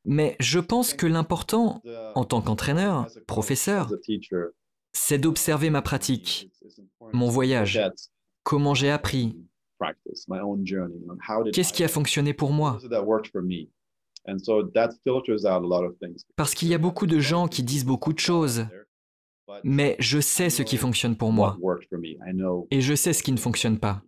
Mais 0.06 0.36
je 0.40 0.60
pense 0.60 0.94
que 0.94 1.08
l'important, 1.08 1.82
en 2.14 2.24
tant 2.24 2.42
qu'entraîneur, 2.42 3.08
professeur, 3.28 3.92
c'est 4.94 5.18
d'observer 5.18 5.70
ma 5.70 5.82
pratique, 5.82 6.52
mon 7.14 7.30
voyage, 7.30 7.82
comment 8.44 8.74
j'ai 8.74 8.92
appris, 8.92 9.38
qu'est-ce 11.52 11.74
qui 11.74 11.84
a 11.84 11.88
fonctionné 11.88 12.34
pour 12.34 12.52
moi. 12.52 12.80
Parce 16.36 16.54
qu'il 16.54 16.68
y 16.68 16.74
a 16.74 16.78
beaucoup 16.78 17.08
de 17.08 17.20
gens 17.20 17.48
qui 17.48 17.64
disent 17.64 17.86
beaucoup 17.86 18.14
de 18.14 18.20
choses, 18.20 18.68
mais 19.64 19.96
je 20.00 20.20
sais 20.20 20.50
ce 20.50 20.64
qui 20.64 20.78
fonctionne 20.78 21.16
pour 21.16 21.32
moi 21.32 21.58
et 22.72 22.82
je 22.82 22.96
sais 22.96 23.14
ce 23.14 23.24
qui 23.24 23.32
ne 23.32 23.38
fonctionne 23.38 23.80
pas. 23.80 24.02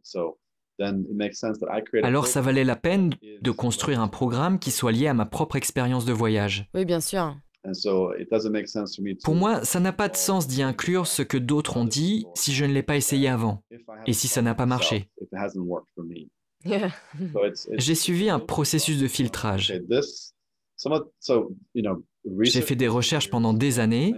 Alors 2.04 2.28
ça 2.28 2.42
valait 2.42 2.64
la 2.64 2.76
peine 2.76 3.14
de 3.42 3.52
construire 3.52 4.00
un 4.00 4.08
programme 4.08 4.60
qui 4.60 4.72
soit 4.72 4.92
lié 4.92 5.08
à 5.08 5.14
ma 5.14 5.26
propre 5.26 5.56
expérience 5.56 6.06
de 6.06 6.14
voyage. 6.14 6.70
Oui, 6.74 6.86
bien 6.86 7.00
sûr. 7.00 7.36
Pour 9.24 9.36
moi, 9.36 9.64
ça 9.66 9.80
n'a 9.80 9.92
pas 9.92 10.08
de 10.08 10.16
sens 10.16 10.48
d'y 10.48 10.62
inclure 10.62 11.08
ce 11.08 11.22
que 11.22 11.38
d'autres 11.38 11.78
ont 11.78 11.86
dit 11.86 12.26
si 12.36 12.54
je 12.54 12.66
ne 12.66 12.74
l'ai 12.74 12.84
pas 12.84 12.96
essayé 12.96 13.28
avant 13.28 13.64
et 14.06 14.14
si 14.14 14.28
ça 14.28 14.42
n'a 14.42 14.56
pas 14.56 14.66
marché. 14.66 15.10
J'ai 17.74 17.96
suivi 17.96 18.30
un 18.30 18.40
processus 18.40 19.00
de 19.00 19.08
filtrage. 19.08 19.74
J'ai 22.42 22.62
fait 22.62 22.76
des 22.76 22.88
recherches 22.88 23.30
pendant 23.30 23.54
des 23.54 23.80
années, 23.80 24.14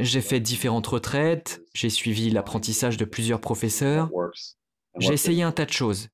j'ai 0.00 0.20
fait 0.20 0.40
différentes 0.40 0.86
retraites, 0.86 1.62
j'ai 1.74 1.90
suivi 1.90 2.30
l'apprentissage 2.30 2.96
de 2.96 3.04
plusieurs 3.04 3.40
professeurs, 3.40 4.10
j'ai 4.98 5.12
essayé 5.12 5.42
un 5.42 5.52
tas 5.52 5.64
de 5.64 5.72
choses, 5.72 6.08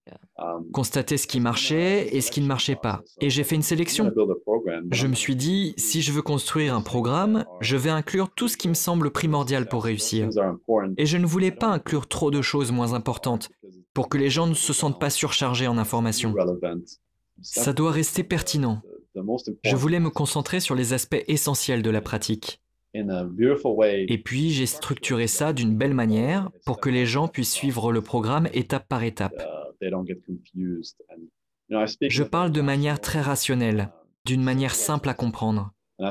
constaté 0.73 1.17
ce 1.17 1.27
qui 1.27 1.41
marchait 1.41 2.15
et 2.15 2.21
ce 2.21 2.31
qui 2.31 2.41
ne 2.41 2.47
marchait 2.47 2.77
pas, 2.77 3.03
et 3.21 3.29
j'ai 3.29 3.45
fait 3.45 3.55
une 3.55 3.63
sélection. 3.63 4.11
Je 4.91 5.07
me 5.07 5.15
suis 5.15 5.37
dit, 5.37 5.75
si 5.77 6.01
je 6.03 6.13
veux 6.13 6.23
construire 6.23 6.75
un 6.75 6.81
programme, 6.81 7.45
je 7.61 7.77
vais 7.77 7.91
inclure 7.91 8.31
tout 8.31 8.49
ce 8.49 8.57
qui 8.57 8.69
me 8.69 8.75
semble 8.75 9.11
primordial 9.11 9.69
pour 9.69 9.85
réussir. 9.85 10.29
Et 10.97 11.07
je 11.07 11.17
ne 11.19 11.27
voulais 11.27 11.51
pas 11.51 11.69
inclure 11.69 12.07
trop 12.09 12.31
de 12.31 12.41
choses 12.43 12.73
moins 12.73 12.95
importantes 12.95 13.51
pour 13.93 14.09
que 14.09 14.17
les 14.19 14.31
gens 14.31 14.47
ne 14.47 14.55
se 14.55 14.73
sentent 14.73 15.01
pas 15.01 15.11
surchargés 15.11 15.67
en 15.67 15.77
informations. 15.77 16.35
Ça 17.43 17.73
doit 17.73 17.91
rester 17.91 18.23
pertinent. 18.23 18.83
Je 19.65 19.77
voulais 19.77 20.01
me 20.01 20.11
concentrer 20.11 20.61
sur 20.61 20.75
les 20.75 20.93
aspects 20.93 21.23
essentiels 21.29 21.83
de 21.83 21.91
la 21.91 22.01
pratique. 22.01 22.61
Et 22.95 24.19
puis 24.19 24.51
j'ai 24.51 24.67
structuré 24.67 25.27
ça 25.27 25.53
d'une 25.53 25.77
belle 25.77 25.95
manière 25.95 26.51
pour 26.67 26.81
que 26.81 26.91
les 26.91 27.07
gens 27.07 27.29
puissent 27.29 27.53
suivre 27.53 27.93
le 27.93 28.03
programme 28.03 28.49
étape 28.53 28.89
par 28.89 29.05
étape. 29.05 29.43
Je 32.03 32.23
parle 32.23 32.51
de 32.51 32.61
manière 32.61 33.01
très 33.01 33.21
rationnelle, 33.21 33.91
d'une 34.25 34.43
manière 34.43 34.75
simple 34.75 35.09
à 35.09 35.15
comprendre. 35.15 35.73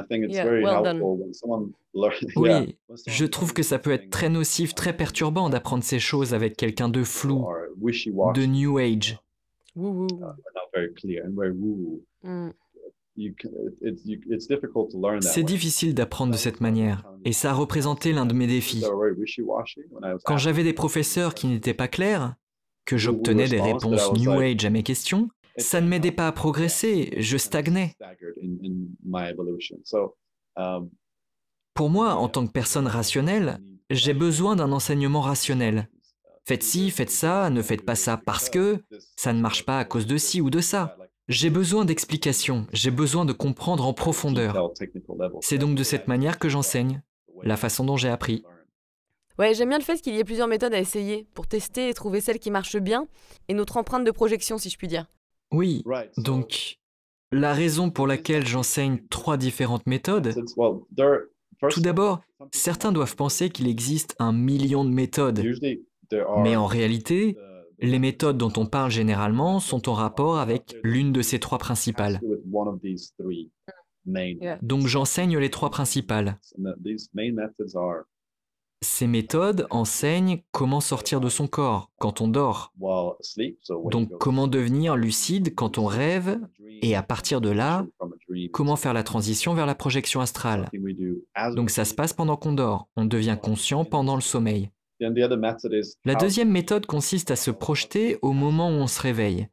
Oui, 2.36 2.78
je 3.08 3.26
trouve 3.26 3.54
que 3.54 3.64
ça 3.64 3.80
peut 3.80 3.92
être 3.92 4.10
très 4.12 4.30
nocif, 4.30 4.76
très 4.76 4.96
perturbant 4.96 5.50
d'apprendre 5.50 5.84
ces 5.84 5.98
choses 6.00 6.34
avec 6.36 6.56
quelqu'un 6.56 6.88
de 6.88 7.04
flou, 7.04 7.48
de 7.76 8.46
New 8.46 8.78
Age. 8.78 9.18
C'est 15.22 15.44
difficile 15.44 15.94
d'apprendre 15.94 16.32
de 16.32 16.38
cette 16.38 16.62
manière, 16.62 17.04
et 17.26 17.34
ça 17.34 17.52
a 17.52 17.54
représenté 17.54 18.14
l'un 18.14 18.26
de 18.26 18.34
mes 18.34 18.48
défis. 18.48 18.84
Quand 20.26 20.38
j'avais 20.38 20.64
des 20.64 20.74
professeurs 20.74 21.34
qui 21.34 21.48
n'étaient 21.48 21.74
pas 21.74 21.88
clairs, 21.88 22.36
que 22.86 22.98
j'obtenais 22.98 23.48
des 23.48 23.62
réponses 23.62 24.12
New 24.14 24.32
Age 24.32 24.66
à 24.66 24.70
mes 24.70 24.84
questions, 24.84 25.30
ça 25.58 25.82
ne 25.82 25.88
m'aidait 25.88 26.12
pas 26.12 26.28
à 26.28 26.32
progresser, 26.32 27.14
je 27.18 27.38
stagnais. 27.38 27.96
Um, 30.56 30.90
Pour 31.74 31.90
moi, 31.90 32.16
en 32.16 32.28
tant 32.28 32.46
que 32.48 32.52
personne 32.52 32.88
rationnelle, 32.88 33.60
j'ai 33.90 34.14
besoin 34.14 34.56
d'un 34.56 34.72
enseignement 34.72 35.22
rationnel. 35.22 35.90
Faites 36.46 36.64
ci, 36.64 36.90
faites 36.90 37.12
ça, 37.12 37.50
ne 37.50 37.62
faites 37.62 37.86
pas 37.86 37.96
ça 37.96 38.18
parce 38.18 38.50
que 38.50 38.80
ça 39.16 39.34
ne 39.34 39.40
marche 39.40 39.66
pas 39.66 39.80
à 39.80 39.86
cause 39.86 40.08
de 40.08 40.18
ci 40.18 40.42
ou 40.42 40.50
de 40.50 40.62
ça. 40.62 40.98
J'ai 41.30 41.52
besoin 41.52 41.86
d'explications, 41.86 42.66
j'ai 42.74 42.90
besoin 42.90 43.24
de 43.24 43.34
comprendre 43.34 43.86
en 43.86 43.94
profondeur. 43.94 44.72
C'est 45.42 45.60
donc 45.60 45.76
de 45.76 45.84
cette 45.84 46.08
manière 46.08 46.40
que 46.40 46.50
j'enseigne, 46.50 47.04
la 47.44 47.56
façon 47.56 47.86
dont 47.86 47.98
j'ai 47.98 48.10
appris. 48.10 48.44
Ouais, 49.38 49.54
j'aime 49.54 49.70
bien 49.70 49.78
le 49.78 49.84
fait 49.84 50.02
qu'il 50.02 50.16
y 50.16 50.20
ait 50.20 50.24
plusieurs 50.24 50.48
méthodes 50.48 50.74
à 50.74 50.80
essayer 50.80 51.28
pour 51.36 51.46
tester 51.46 51.88
et 51.88 51.94
trouver 51.94 52.20
celle 52.20 52.40
qui 52.40 52.50
marche 52.50 52.78
bien 52.78 53.08
et 53.48 53.54
notre 53.54 53.78
empreinte 53.78 54.04
de 54.04 54.12
projection, 54.12 54.58
si 54.58 54.72
je 54.72 54.78
puis 54.78 54.88
dire. 54.88 55.06
Oui, 55.52 55.84
donc 56.18 56.80
la 57.32 57.54
raison 57.54 57.92
pour 57.92 58.08
laquelle 58.08 58.48
j'enseigne 58.48 59.00
trois 59.12 59.38
différentes 59.38 59.86
méthodes, 59.86 60.34
tout 61.70 61.82
d'abord, 61.82 62.22
certains 62.52 62.92
doivent 62.92 63.16
penser 63.16 63.52
qu'il 63.52 63.68
existe 63.68 64.16
un 64.18 64.34
million 64.34 64.84
de 64.84 64.90
méthodes, 64.90 65.44
mais 66.42 66.56
en 66.56 66.66
réalité, 66.66 67.38
les 67.82 68.00
méthodes 68.00 68.38
dont 68.38 68.54
on 68.58 68.66
parle 68.66 68.92
généralement 68.92 69.60
sont 69.60 69.90
en 69.90 69.94
rapport 69.94 70.40
avec 70.40 70.78
l'une 70.84 71.12
de 71.12 71.22
ces 71.22 71.40
trois 71.40 71.58
principales. 71.58 72.20
Donc 74.62 74.88
j'enseigne 74.88 75.38
les 75.38 75.50
trois 75.50 75.70
principales. 75.70 76.40
Ces 78.82 79.08
méthodes 79.08 79.68
enseignent 79.72 80.42
comment 80.52 80.80
sortir 80.80 81.20
de 81.20 81.28
son 81.28 81.48
corps 81.48 81.92
quand 81.98 82.22
on 82.22 82.30
dort. 82.30 82.74
Donc 83.92 84.10
comment 84.20 84.48
devenir 84.48 84.96
lucide 84.96 85.54
quand 85.54 85.78
on 85.78 85.86
rêve 85.86 86.40
et 86.82 86.96
à 86.96 87.04
partir 87.04 87.42
de 87.42 87.50
là, 87.50 87.86
comment 88.54 88.78
faire 88.78 88.94
la 88.94 89.04
transition 89.04 89.54
vers 89.54 89.66
la 89.66 89.76
projection 89.76 90.22
astrale. 90.22 90.70
Donc 91.56 91.72
ça 91.72 91.84
se 91.84 91.94
passe 91.94 92.14
pendant 92.14 92.38
qu'on 92.38 92.54
dort. 92.54 92.88
On 92.96 93.06
devient 93.06 93.38
conscient 93.42 93.84
pendant 93.84 94.16
le 94.16 94.22
sommeil. 94.22 94.72
La 95.00 96.16
deuxième 96.16 96.52
méthode 96.52 96.86
consiste 96.86 97.32
à 97.32 97.36
se 97.36 97.52
projeter 97.52 98.18
au 98.22 98.34
moment 98.34 98.70
où 98.70 98.74
on 98.74 98.88
se 98.88 99.02
réveille. 99.02 99.48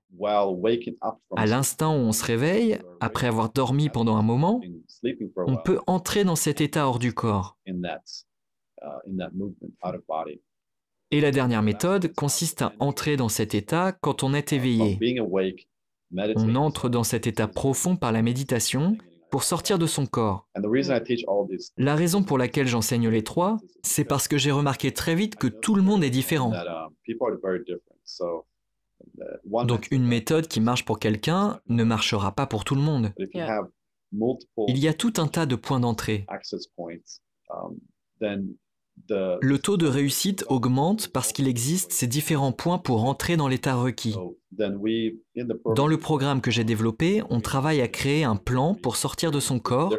À 1.37 1.47
l'instant 1.47 1.97
où 1.97 2.01
on 2.01 2.13
se 2.13 2.25
réveille, 2.25 2.79
après 3.01 3.27
avoir 3.27 3.53
dormi 3.53 3.89
pendant 3.89 4.17
un 4.17 4.23
moment, 4.23 4.61
on 5.37 5.57
peut 5.57 5.79
entrer 5.87 6.25
dans 6.25 6.37
cet 6.37 6.61
état 6.61 6.87
hors 6.87 6.99
du 6.99 7.13
corps. 7.13 7.59
Et 11.11 11.21
la 11.21 11.31
dernière 11.31 11.63
méthode 11.63 12.13
consiste 12.15 12.63
à 12.63 12.73
entrer 12.81 13.17
dans 13.17 13.29
cet 13.29 13.55
état 13.55 13.93
quand 13.93 14.23
on 14.23 14.35
est 14.35 14.53
éveillé. 14.53 14.99
On 16.13 16.55
entre 16.57 16.89
dans 16.89 17.05
cet 17.05 17.27
état 17.27 17.49
profond 17.49 17.97
par 17.97 18.13
la 18.13 18.23
méditation 18.23 18.97
pour 19.31 19.43
sortir 19.43 19.79
de 19.79 19.87
son 19.87 20.07
corps. 20.07 20.49
La 21.77 21.95
raison 21.95 22.23
pour 22.23 22.39
laquelle 22.39 22.67
j'enseigne 22.67 23.09
les 23.09 23.25
trois, 23.25 23.59
c'est 23.83 24.05
parce 24.05 24.29
que 24.29 24.39
j'ai 24.39 24.51
remarqué 24.53 24.93
très 24.93 25.15
vite 25.15 25.37
que 25.37 25.47
tout 25.47 25.75
le 25.75 25.83
monde 25.83 26.05
est 26.05 26.11
différent. 26.11 26.53
Donc 29.65 29.89
une 29.91 30.07
méthode 30.07 30.49
qui 30.49 30.61
marche 30.61 30.85
pour 30.85 30.99
quelqu'un 30.99 31.61
ne 31.69 31.85
marchera 31.85 32.33
pas 32.33 32.47
pour 32.47 32.65
tout 32.65 32.75
le 32.75 32.81
monde. 32.81 33.12
Il 34.69 34.79
y 34.79 34.89
a 34.89 34.95
tout 34.95 35.12
un 35.19 35.27
tas 35.27 35.47
de 35.47 35.57
points 35.57 35.81
d'entrée. 35.81 36.25
Le 39.09 39.57
taux 39.57 39.77
de 39.77 39.87
réussite 39.87 40.45
augmente 40.49 41.09
parce 41.09 41.33
qu'il 41.33 41.49
existe 41.49 41.92
ces 41.92 42.07
différents 42.07 42.53
points 42.53 42.79
pour 42.79 43.05
entrer 43.05 43.37
dans 43.37 43.49
l'état 43.49 43.75
requis. 43.75 44.16
Dans 44.53 45.87
le 45.87 45.97
programme 45.97 46.40
que 46.40 46.51
j'ai 46.51 46.64
développé, 46.64 47.23
on 47.31 47.40
travaille 47.40 47.81
à 47.81 47.88
créer 47.88 48.25
un 48.25 48.37
plan 48.37 48.75
pour 48.75 48.97
sortir 48.97 49.31
de 49.31 49.40
son 49.40 49.59
corps 49.59 49.95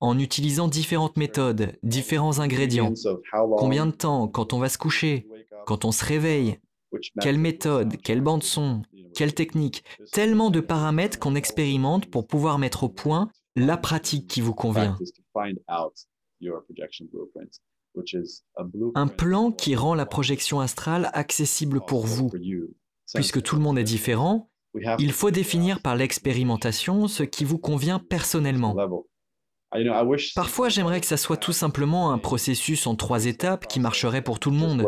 en 0.00 0.18
utilisant 0.18 0.68
différentes 0.68 1.16
méthodes, 1.16 1.72
différents 1.82 2.40
ingrédients. 2.40 2.92
Combien 3.56 3.86
de 3.86 3.92
temps, 3.92 4.28
quand 4.28 4.52
on 4.52 4.58
va 4.58 4.68
se 4.68 4.78
coucher, 4.78 5.26
quand 5.66 5.84
on 5.84 5.92
se 5.92 6.04
réveille, 6.04 6.58
quelle 7.20 7.38
méthode, 7.38 7.96
quelle 8.02 8.20
bande 8.20 8.42
son, 8.42 8.82
quelle 9.14 9.34
technique, 9.34 9.84
tellement 10.12 10.50
de 10.50 10.60
paramètres 10.60 11.18
qu'on 11.18 11.34
expérimente 11.34 12.06
pour 12.10 12.26
pouvoir 12.26 12.58
mettre 12.58 12.84
au 12.84 12.88
point 12.88 13.30
la 13.56 13.76
pratique 13.76 14.28
qui 14.28 14.40
vous 14.40 14.54
convient. 14.54 14.96
Un 18.94 19.06
plan 19.06 19.52
qui 19.52 19.76
rend 19.76 19.94
la 19.94 20.06
projection 20.06 20.60
astrale 20.60 21.10
accessible 21.12 21.80
pour 21.86 22.06
vous. 22.06 22.30
Puisque 23.14 23.42
tout 23.42 23.56
le 23.56 23.62
monde 23.62 23.78
est 23.78 23.84
différent, 23.84 24.50
il 24.98 25.12
faut 25.12 25.30
définir 25.30 25.80
par 25.80 25.96
l'expérimentation 25.96 27.08
ce 27.08 27.22
qui 27.22 27.44
vous 27.44 27.58
convient 27.58 27.98
personnellement. 27.98 28.76
Parfois, 30.34 30.68
j'aimerais 30.68 31.00
que 31.00 31.06
ça 31.06 31.16
soit 31.16 31.36
tout 31.36 31.52
simplement 31.52 32.12
un 32.12 32.18
processus 32.18 32.86
en 32.86 32.94
trois 32.94 33.26
étapes 33.26 33.66
qui 33.66 33.80
marcherait 33.80 34.22
pour 34.22 34.38
tout 34.38 34.50
le 34.50 34.56
monde. 34.56 34.86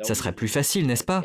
Ça 0.00 0.14
serait 0.14 0.32
plus 0.34 0.48
facile, 0.48 0.86
n'est-ce 0.86 1.04
pas? 1.04 1.22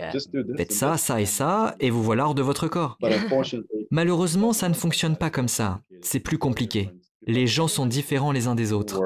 Faites 0.57 0.73
ça, 0.73 0.97
ça 0.97 1.21
et 1.21 1.25
ça, 1.25 1.75
et 1.79 1.89
vous 1.89 2.03
voilà 2.03 2.25
hors 2.25 2.36
de 2.36 2.41
votre 2.41 2.67
corps. 2.67 2.97
Malheureusement, 3.91 4.53
ça 4.53 4.69
ne 4.69 4.73
fonctionne 4.73 5.15
pas 5.15 5.29
comme 5.29 5.47
ça. 5.47 5.81
C'est 6.01 6.19
plus 6.19 6.38
compliqué. 6.38 6.91
Les 7.25 7.47
gens 7.47 7.67
sont 7.67 7.86
différents 7.86 8.31
les 8.31 8.47
uns 8.47 8.55
des 8.55 8.73
autres. 8.73 9.01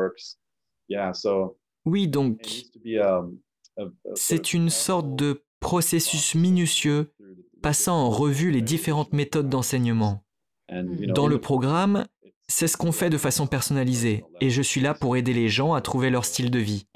Oui, 1.85 2.07
donc, 2.07 2.65
um, 2.85 3.37
c'est 4.15 4.53
une 4.53 4.69
sorte 4.69 5.15
de 5.15 5.43
processus 5.59 6.35
minutieux 6.35 7.11
passant 7.61 7.95
en 7.95 8.09
revue 8.09 8.51
les 8.51 8.61
différentes 8.61 9.13
méthodes 9.13 9.49
d'enseignement. 9.49 10.23
Dans 10.69 11.27
le 11.27 11.39
programme, 11.39 12.07
c'est 12.47 12.67
ce 12.67 12.77
qu'on 12.77 12.91
fait 12.91 13.09
de 13.09 13.17
façon 13.17 13.47
personnalisée, 13.47 14.23
et 14.41 14.49
je 14.49 14.61
suis 14.61 14.81
là 14.81 14.93
pour 14.93 15.15
aider 15.15 15.33
les 15.33 15.49
gens 15.49 15.73
à 15.73 15.81
trouver 15.81 16.09
leur 16.09 16.25
style 16.25 16.49
de 16.51 16.59
vie. 16.59 16.87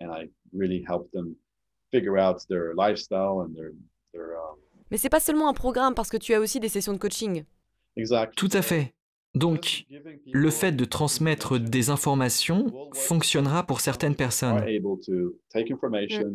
Mais 4.92 4.98
c'est 4.98 5.10
pas 5.10 5.20
seulement 5.20 5.50
un 5.50 5.54
programme 5.54 5.94
parce 5.94 6.10
que 6.10 6.18
tu 6.18 6.34
as 6.34 6.40
aussi 6.40 6.60
des 6.60 6.70
sessions 6.70 6.94
de 6.94 6.98
coaching. 6.98 7.44
Tout 8.36 8.50
à 8.52 8.62
fait. 8.62 8.95
Donc, 9.36 9.86
le 10.32 10.50
fait 10.50 10.72
de 10.72 10.86
transmettre 10.86 11.60
des 11.60 11.90
informations 11.90 12.68
fonctionnera 12.94 13.64
pour 13.64 13.82
certaines 13.82 14.16
personnes. 14.16 14.64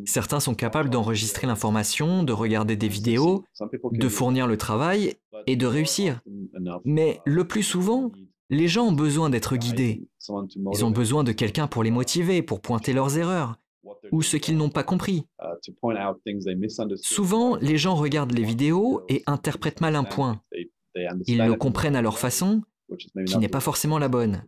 Certains 0.05 0.41
sont 0.41 0.55
capables 0.55 0.91
d'enregistrer 0.91 1.47
l'information, 1.47 2.23
de 2.23 2.33
regarder 2.33 2.77
des 2.77 2.89
vidéos, 2.89 3.45
de 3.93 4.09
fournir 4.09 4.47
le 4.47 4.57
travail 4.57 5.15
et 5.47 5.57
de 5.57 5.67
réussir. 5.67 6.21
Mais 6.85 7.21
le 7.25 7.47
plus 7.47 7.63
souvent, 7.63 8.13
les 8.51 8.69
gens 8.69 8.89
ont 8.89 8.93
besoin 8.93 9.31
d'être 9.31 9.57
guidés. 9.57 10.03
Ils 10.73 10.85
ont 10.85 10.91
besoin 10.91 11.25
de 11.25 11.33
quelqu'un 11.33 11.67
pour 11.67 11.83
les 11.83 11.91
motiver, 11.91 12.43
pour 12.43 12.61
pointer 12.61 12.93
leurs 12.93 13.17
erreurs 13.17 13.57
ou 14.13 14.23
ce 14.23 14.37
qu'ils 14.37 14.57
n'ont 14.57 14.71
pas 14.71 14.83
compris. 14.83 15.27
Souvent, 16.97 17.57
les 17.57 17.79
gens 17.79 17.95
regardent 17.95 18.33
les 18.33 18.43
vidéos 18.43 19.03
et 19.09 19.23
interprètent 19.27 19.81
mal 19.81 19.97
un 19.97 20.05
point. 20.05 20.43
Ils 21.27 21.39
le 21.39 21.55
comprennent 21.55 21.97
à 21.97 22.03
leur 22.03 22.19
façon, 22.19 22.63
qui 23.27 23.39
n'est 23.39 23.49
pas 23.49 23.61
forcément 23.61 23.99
la 23.99 24.09
bonne. 24.09 24.45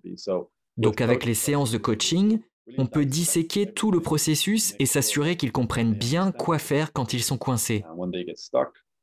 Donc 0.76 1.00
avec 1.00 1.24
les 1.24 1.34
séances 1.34 1.70
de 1.70 1.78
coaching, 1.78 2.40
on 2.78 2.86
peut 2.86 3.04
disséquer 3.04 3.72
tout 3.72 3.90
le 3.90 4.00
processus 4.00 4.74
et 4.78 4.86
s'assurer 4.86 5.36
qu'ils 5.36 5.52
comprennent 5.52 5.94
bien 5.94 6.32
quoi 6.32 6.58
faire 6.58 6.92
quand 6.92 7.12
ils 7.12 7.22
sont 7.22 7.38
coincés, 7.38 7.84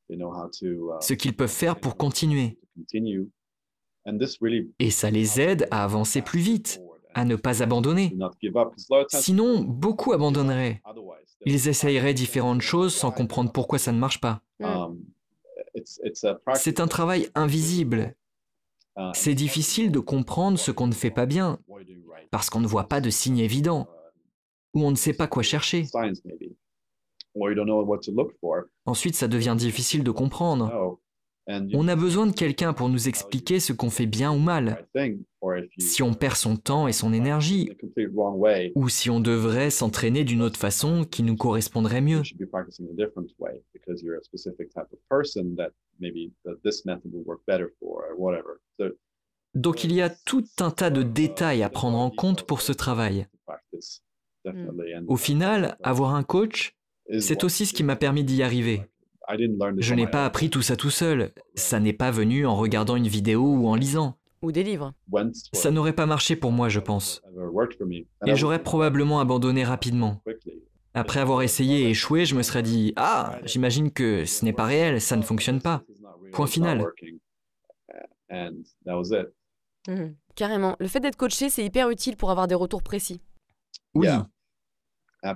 ce 0.10 1.14
qu'ils 1.14 1.36
peuvent 1.36 1.50
faire 1.50 1.80
pour 1.80 1.98
continuer. 1.98 2.58
Et 4.80 4.92
ça 4.92 5.12
les 5.12 5.42
aide 5.42 5.68
à 5.72 5.84
avancer 5.84 6.22
plus 6.22 6.40
vite, 6.40 6.82
à 7.14 7.26
ne 7.26 7.36
pas 7.36 7.62
abandonner. 7.62 8.16
Sinon, 9.10 9.62
beaucoup 9.62 10.14
abandonneraient. 10.14 10.82
Ils 11.46 11.68
essayeraient 11.68 12.14
différentes 12.14 12.62
choses 12.62 12.94
sans 12.96 13.12
comprendre 13.12 13.52
pourquoi 13.52 13.78
ça 13.78 13.92
ne 13.92 14.00
marche 14.00 14.22
pas. 14.22 14.42
C'est 16.56 16.80
un 16.80 16.88
travail 16.88 17.30
invisible 17.36 18.16
C'est 19.14 19.36
difficile 19.36 19.92
de 19.92 20.00
comprendre 20.00 20.58
ce 20.60 20.72
qu'on 20.72 20.88
ne 20.88 20.94
fait 20.94 21.12
pas 21.12 21.26
bien, 21.26 21.60
parce 22.32 22.50
qu'on 22.50 22.60
ne 22.60 22.68
voit 22.68 22.88
pas 22.88 23.02
de 23.02 23.10
signes 23.10 23.40
évidents, 23.40 23.88
ou 24.74 24.84
on 24.84 24.92
ne 24.92 24.96
sait 24.96 25.14
pas 25.14 25.28
quoi 25.28 25.44
chercher. 25.44 25.86
Ensuite, 28.86 29.16
ça 29.16 29.28
devient 29.28 29.56
difficile 29.58 30.04
de 30.04 30.12
comprendre. 30.12 31.00
On 31.74 31.88
a 31.88 31.96
besoin 31.96 32.28
de 32.28 32.32
quelqu'un 32.32 32.74
pour 32.74 32.90
nous 32.90 33.08
expliquer 33.08 33.60
ce 33.60 33.74
qu'on 33.74 33.90
fait 33.90 34.06
bien 34.06 34.32
ou 34.32 34.38
mal, 34.38 34.88
si 35.80 36.04
on 36.04 36.14
perd 36.14 36.36
son 36.36 36.58
temps 36.58 36.88
et 36.88 36.94
son 36.94 37.12
énergie, 37.12 37.72
ou 38.76 38.90
si 38.90 39.10
on 39.10 39.20
devrait 39.20 39.72
s'entraîner 39.72 40.24
d'une 40.24 40.44
autre 40.44 40.60
façon 40.60 41.06
qui 41.06 41.24
nous 41.24 41.36
correspondrait 41.36 42.02
mieux. 42.02 42.22
Donc 49.60 49.84
il 49.84 49.92
y 49.92 50.02
a 50.02 50.10
tout 50.10 50.46
un 50.62 50.72
tas 50.72 50.90
de 50.90 51.04
détails 51.04 51.64
à 51.64 51.70
prendre 51.70 51.98
en 51.98 52.10
compte 52.10 52.44
pour 52.44 52.62
ce 52.62 52.72
travail. 52.72 53.28
Au 55.08 55.18
final, 55.18 55.78
avoir 55.84 56.16
un 56.16 56.24
coach, 56.24 56.78
c'est 57.20 57.44
aussi 57.44 57.66
ce 57.66 57.74
qui 57.74 57.84
m'a 57.84 57.98
permis 57.98 58.24
d'y 58.24 58.42
arriver. 58.42 58.84
Je 59.78 59.94
n'ai 59.94 60.08
pas 60.08 60.26
appris 60.26 60.50
tout 60.50 60.62
ça 60.62 60.78
tout 60.78 60.90
seul. 60.90 61.34
Ça 61.56 61.82
n'est 61.82 61.94
pas 61.94 62.10
venu 62.10 62.46
en 62.46 62.56
regardant 62.56 62.96
une 62.96 63.10
vidéo 63.10 63.42
ou 63.42 63.68
en 63.68 63.76
lisant. 63.76 64.18
Ou 64.42 64.54
des 64.54 64.64
livres. 64.64 64.94
Ça 65.52 65.72
n'aurait 65.72 65.92
pas 65.92 66.06
marché 66.06 66.38
pour 66.38 66.54
moi, 66.54 66.70
je 66.70 66.80
pense. 66.80 67.22
Et 68.26 68.36
j'aurais 68.38 68.64
probablement 68.64 69.20
abandonné 69.20 69.66
rapidement. 69.66 70.24
Après 70.94 71.20
avoir 71.20 71.42
essayé 71.42 71.82
et 71.82 71.90
échoué, 71.90 72.24
je 72.24 72.36
me 72.36 72.44
serais 72.44 72.64
dit 72.64 72.94
Ah, 72.96 73.38
j'imagine 73.44 73.92
que 73.92 74.24
ce 74.24 74.46
n'est 74.46 74.54
pas 74.54 74.64
réel, 74.64 75.02
ça 75.02 75.18
ne 75.18 75.22
fonctionne 75.22 75.62
pas. 75.62 75.84
Point 76.32 76.48
final. 76.48 76.86
Mhm. 79.88 80.16
Carrément. 80.36 80.76
Le 80.80 80.88
fait 80.88 81.00
d'être 81.00 81.16
coaché, 81.16 81.50
c'est 81.50 81.64
hyper 81.64 81.90
utile 81.90 82.16
pour 82.18 82.32
avoir 82.32 82.48
des 82.48 82.56
retours 82.56 82.84
précis. 82.84 83.22
Oui. 83.94 84.08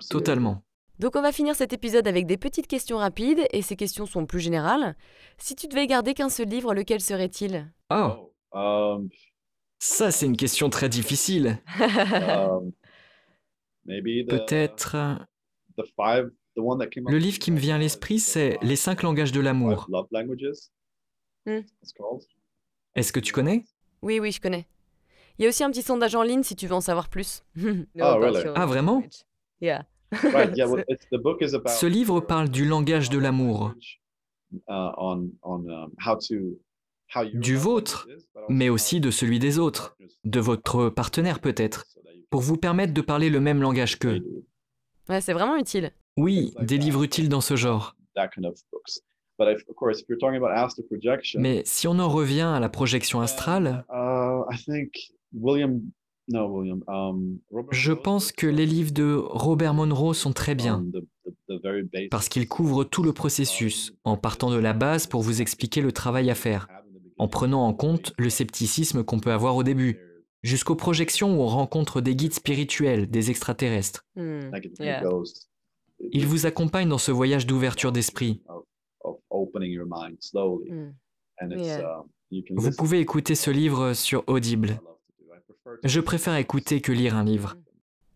Totalement. 0.10 0.64
Donc 1.00 1.16
on 1.16 1.22
va 1.22 1.32
finir 1.32 1.56
cet 1.56 1.74
épisode 1.74 2.08
avec 2.08 2.26
des 2.28 2.38
petites 2.38 2.68
questions 2.68 2.98
rapides, 2.98 3.46
et 3.52 3.62
ces 3.62 3.76
questions 3.76 4.06
sont 4.06 4.26
plus 4.26 4.40
générales. 4.40 4.96
Si 5.38 5.56
tu 5.56 5.68
devais 5.68 5.88
garder 5.88 6.14
qu'un 6.14 6.30
seul 6.30 6.48
livre, 6.48 6.74
lequel 6.74 7.02
serait-il? 7.02 7.74
Oh, 7.90 8.34
um, 8.54 9.10
Ça, 9.80 10.12
c'est 10.12 10.26
une 10.28 10.38
question 10.38 10.70
très 10.70 10.90
difficile. 10.90 11.60
Um, 11.80 12.72
Peut-être... 13.86 14.96
Le 16.56 17.18
livre 17.18 17.40
qui 17.40 17.52
me 17.52 17.58
vient 17.60 17.76
à 17.76 17.80
l'esprit, 17.80 18.20
c'est 18.20 18.58
Les 18.62 18.76
cinq 18.76 19.02
langages 19.02 19.32
de 19.32 19.42
l'amour. 19.42 19.90
Hmm. 21.46 21.60
Est-ce 22.96 23.12
que 23.12 23.20
tu 23.20 23.34
connais? 23.34 23.66
Oui, 24.04 24.20
oui, 24.20 24.32
je 24.34 24.42
connais. 24.42 24.68
Il 25.38 25.44
y 25.44 25.46
a 25.46 25.50
aussi 25.50 25.64
un 25.64 25.72
petit 25.72 25.82
sondage 25.82 26.14
en 26.14 26.24
ligne 26.24 26.44
si 26.44 26.58
tu 26.58 26.68
veux 26.68 26.76
en 26.76 26.82
savoir 26.82 27.08
plus. 27.08 27.44
ah, 28.00 28.20
ah 28.56 28.66
vraiment? 28.66 29.02
Ce 31.68 31.86
livre 31.86 32.20
parle 32.20 32.50
du 32.50 32.66
langage 32.66 33.10
de 33.10 33.18
l'amour. 33.18 33.74
Uh, 34.70 34.92
um, 34.98 35.32
du 37.34 37.56
vôtre, 37.56 38.08
mais 38.50 38.70
aussi 38.70 39.00
de 39.00 39.10
celui 39.10 39.40
des 39.40 39.58
autres, 39.58 39.98
de 40.26 40.40
votre 40.40 40.90
partenaire 40.90 41.40
peut-être, 41.40 41.86
pour 42.30 42.42
vous 42.42 42.58
permettre 42.58 42.94
de 42.94 43.02
parler 43.02 43.30
le 43.30 43.40
même 43.40 43.62
langage 43.62 43.98
qu'eux. 43.98 44.22
Ouais, 45.10 45.22
c'est 45.22 45.34
vraiment 45.34 45.56
utile. 45.56 45.92
Oui, 46.18 46.54
des 46.60 46.78
livres 46.78 47.04
utiles 47.04 47.30
dans 47.30 47.42
ce 47.42 47.56
genre. 47.56 47.96
Mais 51.40 51.62
si 51.66 51.88
on 51.88 52.00
en 52.00 52.10
revient 52.10 52.42
à 52.42 52.60
la 52.60 52.70
projection 52.70 53.22
astrale, 53.22 53.86
uh, 53.92 54.44
Um, 56.32 57.40
Je 57.72 57.92
pense 57.92 58.32
que 58.32 58.48
les 58.48 58.66
livres 58.66 58.94
de 58.94 59.14
Robert 59.16 59.74
Monroe 59.74 60.14
sont 60.14 60.32
très 60.32 60.56
bien. 60.56 60.86
parce 62.10 62.30
qu'ils 62.30 62.48
couvrent 62.48 62.84
tout 62.86 63.04
le 63.04 63.14
processus 63.14 63.94
en 64.04 64.16
partant 64.16 64.50
de 64.50 64.58
la 64.58 64.74
base 64.74 65.06
pour 65.08 65.22
vous 65.22 65.42
expliquer 65.42 65.82
le 65.82 65.92
travail 65.92 66.30
à 66.30 66.36
faire, 66.36 66.68
en 67.18 67.28
prenant 67.28 67.66
en 67.68 67.74
compte 67.74 68.14
le 68.18 68.30
scepticisme 68.30 69.04
qu'on 69.04 69.20
peut 69.20 69.32
avoir 69.32 69.56
au 69.58 69.64
début, 69.64 70.00
jusqu'aux 70.44 70.76
projections 70.76 71.38
où 71.38 71.42
on 71.42 71.48
rencontre 71.48 72.00
des 72.00 72.16
guides 72.16 72.34
spirituels, 72.34 73.10
des 73.10 73.30
extraterrestres. 73.30 74.06
Hmm, 74.16 74.50
Ils 76.12 76.26
vous 76.26 76.46
accompagnent 76.46 76.90
dans 76.90 76.98
ce 76.98 77.12
voyage 77.12 77.46
d'ouverture 77.46 77.92
d'esprit. 77.92 78.42
Hmm. 80.70 80.94
Uh, 81.42 82.44
vous 82.56 82.72
pouvez 82.72 83.00
écouter 83.00 83.36
ce 83.36 83.52
livre 83.52 83.94
sur 83.94 84.24
Audible. 84.28 84.80
Je 85.84 86.00
préfère 86.00 86.36
écouter 86.36 86.82
que 86.82 86.92
lire 86.92 87.16
un 87.16 87.24
livre. 87.24 87.58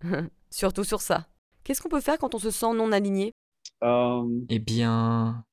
Surtout 0.50 0.84
sur 0.84 1.02
ça. 1.02 1.28
Qu'est-ce 1.63 1.82
qu'on 1.82 1.89
peut 1.89 2.02
faire 2.02 2.17
quand 2.17 2.36
on 2.36 2.39
se 2.39 2.52
sent 2.52 2.73
non 2.73 2.91
aligné? 2.91 3.34
Um, 3.82 4.45
Eh 4.50 4.60
bien... 4.60 5.43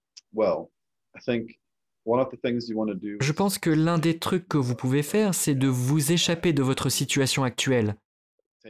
Je 3.20 3.33
pense 3.33 3.59
que 3.59 3.70
l'un 3.70 3.99
des 3.99 4.18
trucs 4.18 4.49
que 4.49 4.59
vous 4.59 4.75
pouvez 4.75 5.03
faire, 5.03 5.35
c'est 5.35 5.55
de 5.55 5.68
vous 5.68 6.12
échapper 6.12 6.53
de 6.53 6.62
votre 6.62 6.88
situation 6.88 7.44
actuelle 7.44 7.97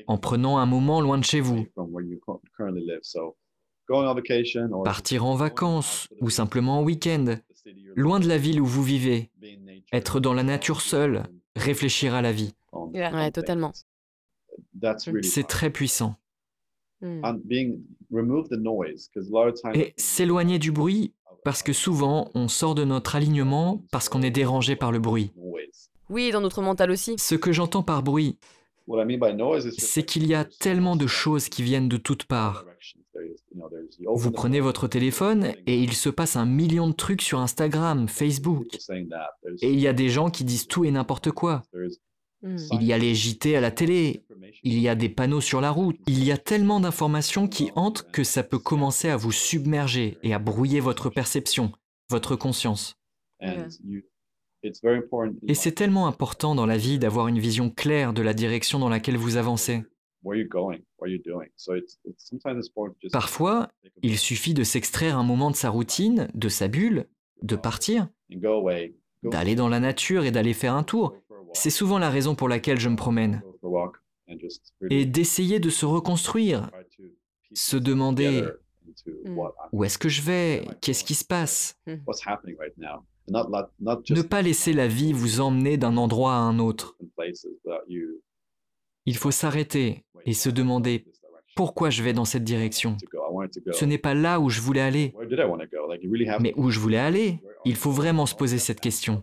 en 0.07 0.19
prenant 0.19 0.59
un 0.59 0.67
moment 0.67 1.01
loin 1.01 1.19
de 1.19 1.25
chez 1.25 1.41
vous. 1.41 1.67
Partir 4.85 5.25
en 5.25 5.35
vacances 5.35 6.09
ou 6.21 6.31
simplement 6.31 6.81
en 6.81 6.83
week-end, 6.83 7.37
loin 7.95 8.21
de 8.21 8.29
la 8.29 8.39
ville 8.39 8.61
où 8.61 8.67
vous 8.67 8.83
vivez, 8.83 9.31
être 9.93 10.21
dans 10.21 10.35
la 10.35 10.43
nature 10.43 10.81
seul, 10.81 11.25
réfléchir 11.57 12.15
à 12.15 12.23
la 12.23 12.33
vie. 12.33 12.55
Ouais, 12.73 13.31
totalement. 13.31 13.73
C'est 15.23 15.47
très 15.47 15.71
puissant. 15.71 16.17
Hmm. 17.01 17.21
Et 19.75 19.95
s'éloigner 19.97 20.59
du 20.59 20.73
bruit, 20.73 21.13
parce 21.45 21.63
que 21.63 21.73
souvent 21.73 22.31
on 22.35 22.49
sort 22.49 22.75
de 22.75 22.85
notre 22.85 23.17
alignement 23.17 23.83
parce 23.91 24.09
qu'on 24.09 24.23
est 24.23 24.31
dérangé 24.31 24.77
par 24.77 24.93
le 24.93 24.99
bruit. 24.99 25.33
Oui, 26.11 26.31
dans 26.31 26.41
notre 26.41 26.63
mental 26.63 26.91
aussi. 26.91 27.17
Ce 27.19 27.35
que 27.35 27.53
j'entends 27.53 27.83
par 27.83 28.03
bruit, 28.03 28.39
c'est 29.79 30.05
qu'il 30.05 30.27
y 30.27 30.35
a 30.35 30.45
tellement 30.45 30.97
de 30.97 31.07
choses 31.07 31.49
qui 31.49 31.63
viennent 31.63 31.89
de 31.89 31.97
toutes 31.97 32.25
parts. 32.25 32.65
Vous 34.07 34.31
prenez 34.31 34.61
votre 34.61 34.89
téléphone 34.89 35.55
et 35.67 35.79
il 35.79 35.93
se 35.93 36.09
passe 36.09 36.37
un 36.37 36.47
million 36.47 36.89
de 36.89 36.95
trucs 36.95 37.23
sur 37.23 37.41
Instagram, 37.41 38.09
Facebook. 38.09 38.67
Et 39.63 39.73
il 39.73 39.81
y 39.81 39.87
a 39.87 39.93
des 39.93 40.09
gens 40.09 40.31
qui 40.31 40.45
disent 40.45 40.67
tout 40.67 40.85
et 40.85 40.91
n'importe 40.91 41.31
quoi. 41.31 41.63
Hmm. 42.43 42.57
Il 42.73 42.83
y 42.83 42.93
a 42.93 42.99
les 42.99 43.15
JT 43.15 43.57
à 43.57 43.61
la 43.61 43.71
télé, 43.71 44.23
il 44.63 44.79
y 44.79 44.89
a 44.89 44.95
des 44.95 45.09
panneaux 45.09 45.41
sur 45.41 45.63
la 45.63 45.71
route, 45.71 45.97
il 46.07 46.23
y 46.23 46.31
a 46.31 46.37
tellement 46.37 46.79
d'informations 46.79 47.49
qui 47.49 47.71
hantent 47.75 48.07
que 48.13 48.23
ça 48.23 48.43
peut 48.43 48.59
commencer 48.59 49.09
à 49.09 49.17
vous 49.17 49.33
submerger 49.33 50.19
et 50.23 50.35
à 50.35 50.39
brouiller 50.39 50.81
votre 50.81 51.09
perception, 51.09 51.73
votre 52.11 52.37
conscience. 52.37 52.99
Et 55.47 55.55
c'est 55.55 55.73
tellement 55.73 56.07
important 56.07 56.55
dans 56.55 56.67
la 56.67 56.77
vie 56.77 56.99
d'avoir 56.99 57.29
une 57.29 57.39
vision 57.39 57.71
claire 57.71 58.13
de 58.13 58.23
la 58.23 58.35
direction 58.35 58.79
dans 58.79 58.89
laquelle 58.89 59.17
vous 59.17 59.37
avancez. 59.37 59.83
Parfois, 63.13 63.69
il 64.03 64.19
suffit 64.19 64.55
de 64.55 64.65
s'extraire 64.65 65.19
un 65.19 65.23
moment 65.23 65.51
de 65.51 65.57
sa 65.57 65.71
routine, 65.71 66.29
de 66.35 66.49
sa 66.49 66.69
bulle, 66.69 67.07
de 67.43 67.57
partir, 67.57 68.09
d'aller 69.23 69.55
dans 69.55 69.69
la 69.69 69.81
nature 69.81 70.25
et 70.25 70.31
d'aller 70.31 70.55
faire 70.55 70.75
un 70.75 70.83
tour, 70.83 71.17
c'est 71.53 71.71
souvent 71.71 71.99
la 71.99 72.11
raison 72.11 72.35
pour 72.35 72.49
laquelle 72.49 72.81
je 72.81 72.89
me 72.89 72.97
promène. 72.97 73.43
Et 74.91 75.05
d'essayer 75.05 75.61
de 75.61 75.71
se 75.71 75.87
reconstruire, 75.87 76.71
se 77.53 77.77
demander 77.77 78.45
où 79.73 79.85
est-ce 79.85 79.99
que 79.99 80.09
je 80.09 80.23
vais, 80.23 80.67
qu'est-ce 80.81 81.05
qui 81.05 81.15
se 81.15 81.25
passe? 81.25 81.79
Ne 83.29 84.23
pas 84.23 84.43
laisser 84.43 84.73
la 84.73 84.89
vie 84.89 85.13
vous 85.13 85.41
emmener 85.41 85.77
d'un 85.77 85.97
endroit 85.97 86.35
à 86.35 86.39
un 86.39 86.59
autre. 86.59 86.97
Il 89.07 89.17
faut 89.17 89.31
s'arrêter 89.31 90.05
et 90.25 90.33
se 90.33 90.49
demander 90.49 91.05
pourquoi 91.57 91.91
je 91.91 92.03
vais 92.03 92.13
dans 92.13 92.25
cette 92.25 92.45
direction. 92.45 92.97
Ce 93.73 93.85
n'est 93.85 93.99
pas 93.99 94.15
là 94.15 94.41
où 94.41 94.49
je 94.49 94.61
voulais 94.61 94.81
aller. 94.81 95.15
Mais 96.41 96.55
où 96.57 96.71
je 96.71 96.81
voulais 96.81 96.99
aller, 96.99 97.41
il 97.65 97.77
faut 97.77 97.91
vraiment 97.91 98.27
se 98.27 98.35
poser 98.35 98.59
cette 98.59 98.81
question. 98.81 99.23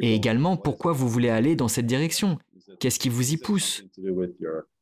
Et 0.00 0.14
également, 0.14 0.56
pourquoi 0.56 0.92
vous 0.92 1.08
voulez 1.08 1.28
aller 1.28 1.56
dans 1.56 1.68
cette 1.68 1.86
direction? 1.86 2.38
Qu'est-ce 2.80 2.98
qui 2.98 3.08
vous 3.08 3.32
y 3.32 3.36
pousse? 3.36 3.84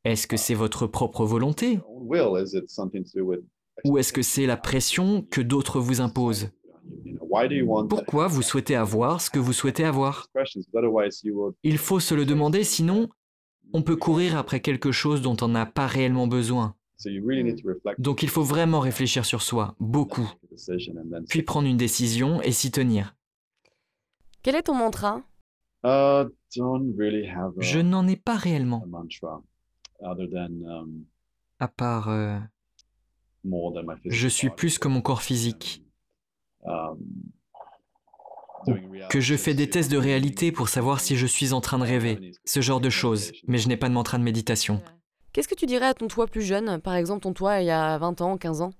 Est-ce 0.04 0.26
que 0.26 0.36
c'est 0.36 0.54
votre 0.54 0.86
propre 0.86 1.24
volonté? 1.24 1.80
Ou 3.84 3.98
est-ce 3.98 4.12
que 4.12 4.22
c'est 4.22 4.46
la 4.46 4.56
pression 4.56 5.22
que 5.22 5.40
d'autres 5.40 5.80
vous 5.80 6.00
imposent? 6.00 6.50
Pourquoi 7.88 8.28
vous 8.28 8.42
souhaitez 8.42 8.76
avoir 8.76 9.20
ce 9.20 9.30
que 9.30 9.38
vous 9.38 9.52
souhaitez 9.52 9.84
avoir? 9.84 10.28
Il 11.62 11.78
faut 11.78 12.00
se 12.00 12.14
le 12.14 12.24
demander, 12.24 12.62
sinon 12.64 13.08
on 13.72 13.82
peut 13.82 13.96
courir 13.96 14.36
après 14.36 14.60
quelque 14.60 14.92
chose 14.92 15.22
dont 15.22 15.36
on 15.40 15.48
n'a 15.48 15.66
pas 15.66 15.86
réellement 15.86 16.26
besoin. 16.26 16.74
Donc 17.98 18.22
il 18.22 18.28
faut 18.28 18.42
vraiment 18.42 18.80
réfléchir 18.80 19.24
sur 19.24 19.42
soi, 19.42 19.74
beaucoup, 19.80 20.30
puis 21.28 21.42
prendre 21.42 21.68
une 21.68 21.76
décision 21.76 22.40
et 22.42 22.52
s'y 22.52 22.70
tenir. 22.70 23.14
Quel 24.42 24.54
est 24.54 24.62
ton 24.62 24.74
mantra? 24.74 25.22
Uh, 25.84 26.30
Je 27.58 27.80
n'en 27.80 28.06
ai 28.06 28.16
pas 28.16 28.36
réellement. 28.36 28.86
Um, 30.00 31.04
à 31.58 31.68
part... 31.68 32.08
Euh, 32.08 32.38
je 34.06 34.28
suis 34.28 34.50
plus 34.50 34.78
que 34.78 34.88
mon 34.88 35.00
corps 35.00 35.22
physique. 35.22 35.84
Que 39.08 39.20
je 39.20 39.36
fais 39.36 39.54
des 39.54 39.70
tests 39.70 39.90
de 39.90 39.96
réalité 39.96 40.52
pour 40.52 40.68
savoir 40.68 41.00
si 41.00 41.16
je 41.16 41.26
suis 41.26 41.52
en 41.52 41.60
train 41.60 41.78
de 41.78 41.84
rêver, 41.84 42.32
ce 42.44 42.60
genre 42.60 42.80
de 42.80 42.90
choses, 42.90 43.32
mais 43.46 43.58
je 43.58 43.68
n'ai 43.68 43.76
pas 43.76 43.88
de 43.88 43.94
mantra 43.94 44.18
de 44.18 44.22
méditation. 44.22 44.82
Qu'est-ce 45.32 45.48
que 45.48 45.54
tu 45.54 45.66
dirais 45.66 45.86
à 45.86 45.94
ton 45.94 46.08
toi 46.08 46.26
plus 46.26 46.42
jeune, 46.42 46.80
par 46.80 46.94
exemple 46.94 47.22
ton 47.22 47.32
toi 47.32 47.60
il 47.60 47.66
y 47.66 47.70
a 47.70 47.98
20 47.98 48.20
ans, 48.22 48.36
15 48.36 48.62
ans? 48.62 48.72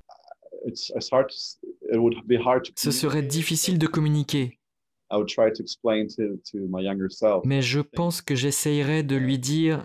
Ce 2.76 2.90
serait 2.90 3.22
difficile 3.22 3.78
de 3.78 3.86
communiquer, 3.86 4.58
Mais 7.44 7.62
je 7.62 7.80
pense 7.80 8.22
que 8.22 8.34
j'essayerais 8.34 9.02
de 9.02 9.16
lui 9.16 9.38
dire 9.38 9.84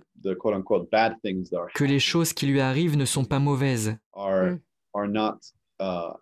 que 1.75 1.83
les 1.83 1.99
choses 1.99 2.33
qui 2.33 2.47
lui 2.47 2.59
arrivent 2.59 2.97
ne 2.97 3.05
sont 3.05 3.25
pas 3.25 3.39
mauvaises. 3.39 3.97
Mm. 4.15 4.59
Uh, 5.81 6.13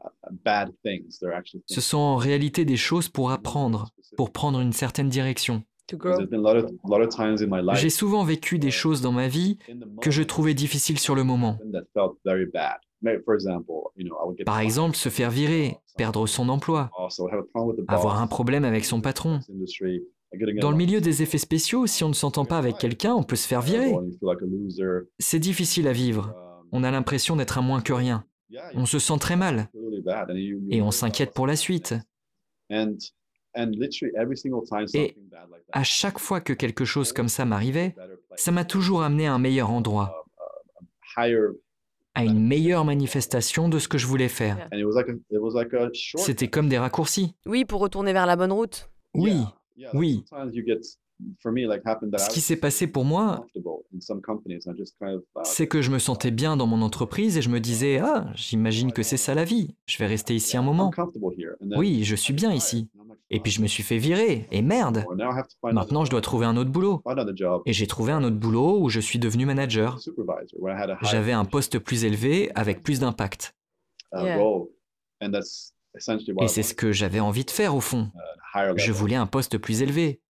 Ce 1.68 1.82
sont 1.82 1.98
en 1.98 2.16
réalité 2.16 2.64
des 2.64 2.78
choses 2.78 3.10
pour 3.10 3.32
apprendre, 3.32 3.90
pour 4.16 4.32
prendre 4.32 4.62
une 4.62 4.72
certaine 4.72 5.10
direction. 5.10 5.64
J'ai 7.74 7.90
souvent 7.90 8.24
vécu 8.24 8.60
des 8.60 8.72
choses 8.72 9.02
dans 9.02 9.12
ma 9.12 9.28
vie 9.28 9.58
que 10.02 10.12
je 10.12 10.24
trouvais 10.24 10.54
difficiles 10.54 11.00
sur 11.00 11.16
le 11.16 11.24
moment. 11.24 11.58
Par 14.46 14.60
exemple, 14.60 14.96
se 14.96 15.10
faire 15.10 15.32
virer, 15.32 15.78
perdre 15.98 16.28
son 16.28 16.48
emploi, 16.48 16.90
avoir 17.88 18.22
un 18.22 18.28
problème 18.28 18.64
avec 18.66 18.86
son 18.86 19.02
patron. 19.02 19.40
Dans 20.62 20.72
le 20.72 20.78
milieu 20.78 21.02
des 21.02 21.24
effets 21.24 21.40
spéciaux, 21.40 21.88
si 21.88 22.04
on 22.04 22.10
ne 22.10 22.14
s'entend 22.14 22.46
pas 22.46 22.58
avec 22.58 22.78
quelqu'un, 22.78 23.14
on 23.16 23.24
peut 23.24 23.36
se 23.36 23.48
faire 23.48 23.62
virer. 23.62 23.94
C'est 25.18 25.40
difficile 25.40 25.88
à 25.88 25.94
vivre. 25.94 26.36
On 26.72 26.84
a 26.84 26.92
l'impression 26.92 27.36
d'être 27.36 27.58
un 27.58 27.64
moins 27.64 27.82
que 27.82 27.94
rien. 27.94 28.26
On 28.74 28.86
se 28.86 29.00
sent 29.00 29.18
très 29.20 29.36
mal. 29.36 29.70
Et 30.70 30.82
on 30.82 30.92
s'inquiète 30.92 31.34
pour 31.34 31.48
la 31.48 31.56
suite. 31.56 31.96
Et 34.94 35.16
à 35.72 35.84
chaque 35.84 36.20
fois 36.20 36.42
que 36.42 36.54
quelque 36.54 36.86
chose 36.86 37.14
comme 37.14 37.30
ça 37.30 37.46
m'arrivait, 37.46 37.96
ça 38.36 38.52
m'a 38.52 38.66
toujours 38.66 39.04
amené 39.04 39.28
à 39.28 39.34
un 39.34 39.40
meilleur 39.40 39.72
endroit, 39.72 40.26
à 42.16 42.24
une 42.24 42.46
meilleure 42.46 42.86
manifestation 42.86 43.70
de 43.70 43.80
ce 43.80 43.88
que 43.88 43.98
je 43.98 44.08
voulais 44.08 44.30
faire. 44.30 44.70
C'était 46.18 46.48
comme 46.48 46.70
des 46.70 46.78
raccourcis. 46.78 47.36
Oui, 47.46 47.66
pour 47.66 47.82
retourner 47.82 48.14
vers 48.14 48.26
la 48.26 48.36
bonne 48.36 48.52
route. 48.52 48.90
Oui, 49.14 49.44
oui. 49.94 50.26
Ce 51.42 52.30
qui 52.30 52.42
s'est 52.42 52.56
passé 52.56 52.88
pour 52.88 53.04
moi, 53.06 53.46
c'est 55.44 55.68
que 55.68 55.82
je 55.82 55.92
me 55.92 56.00
sentais 56.00 56.32
bien 56.32 56.56
dans 56.56 56.68
mon 56.68 56.82
entreprise 56.82 57.38
et 57.38 57.42
je 57.42 57.50
me 57.50 57.60
disais, 57.60 58.00
ah, 58.00 58.32
j'imagine 58.36 58.94
que 58.94 59.04
c'est 59.04 59.18
ça 59.18 59.36
la 59.36 59.44
vie, 59.44 59.76
je 59.86 59.98
vais 59.98 60.06
rester 60.06 60.36
ici 60.36 60.56
un 60.58 60.62
moment. 60.62 60.92
Oui, 61.76 62.04
je 62.04 62.16
suis 62.16 62.34
bien 62.34 62.54
ici. 62.54 62.90
Et 63.32 63.40
puis 63.40 63.52
je 63.52 63.62
me 63.62 63.68
suis 63.68 63.84
fait 63.84 63.98
virer, 63.98 64.48
et 64.52 64.62
merde. 64.62 65.06
Maintenant, 65.64 66.04
je 66.04 66.10
dois 66.10 66.22
trouver 66.22 66.48
un 66.48 66.58
autre 66.58 66.72
boulot. 66.72 67.04
Et 67.66 67.74
j'ai 67.74 67.86
trouvé 67.86 68.12
un 68.12 68.24
autre 68.24 68.38
boulot 68.38 68.80
où 68.82 68.90
je 68.90 69.00
suis 69.00 69.20
devenu 69.20 69.46
manager. 69.46 70.00
J'avais 71.04 71.34
un 71.34 71.46
poste 71.46 71.80
plus 71.80 72.06
élevé 72.06 72.52
avec 72.56 72.82
plus 72.82 73.00
d'impact. 73.00 73.56
Et 75.22 76.48
c'est 76.48 76.64
ce 76.64 76.74
que 76.74 76.92
j'avais 76.92 77.20
envie 77.20 77.46
de 77.46 77.52
faire 77.52 77.76
au 77.76 77.82
fond. 77.82 78.10
Je 78.78 78.92
voulais 78.92 79.16
un 79.16 79.28
poste 79.28 79.58
plus 79.58 79.82
élevé. 79.82 80.22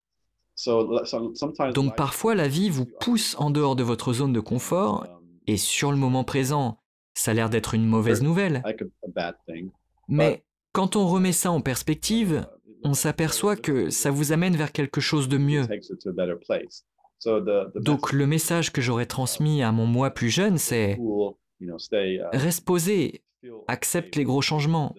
Donc 1.75 1.97
parfois 1.97 2.35
la 2.35 2.49
vie 2.49 2.71
vous 2.71 2.87
pousse 2.87 3.37
en 3.39 3.51
dehors 3.51 3.77
de 3.77 3.83
votre 3.85 4.13
zone 4.13 4.33
de 4.33 4.41
confort 4.41 5.07
et 5.47 5.57
sur 5.57 5.93
le 5.93 5.97
moment 5.97 6.25
présent, 6.25 6.79
ça 7.15 7.31
a 7.31 7.35
l'air 7.35 7.49
d'être 7.51 7.75
une 7.75 7.87
mauvaise 7.87 8.23
nouvelle. 8.23 8.63
Mais 10.09 10.45
quand 10.73 10.97
on 10.97 11.07
remet 11.07 11.33
ça 11.33 11.51
en 11.53 11.61
perspective, 11.61 12.47
on 12.85 12.95
s'aperçoit 12.95 13.57
que 13.57 13.91
ça 13.91 14.11
vous 14.11 14.33
amène 14.33 14.57
vers 14.57 14.73
quelque 14.73 15.01
chose 15.01 15.29
de 15.29 15.39
mieux. 15.39 15.67
Donc 17.77 18.13
le 18.13 18.27
message 18.27 18.73
que 18.73 18.81
j'aurais 18.81 19.07
transmis 19.07 19.63
à 19.63 19.73
mon 19.73 19.87
moi 19.87 20.11
plus 20.11 20.31
jeune, 20.31 20.59
c'est 20.59 20.99
reste 22.33 22.65
posé, 22.65 23.23
accepte 23.69 24.17
les 24.17 24.25
gros 24.25 24.43
changements. 24.43 24.95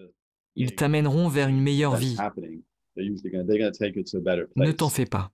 Ils 0.56 0.74
t'amèneront 0.74 1.28
vers 1.28 1.48
une 1.48 1.60
meilleure 1.60 1.96
vie. 1.96 2.16
Ne 4.56 4.72
t'en 4.72 4.88
fais 4.88 5.06
pas. 5.06 5.30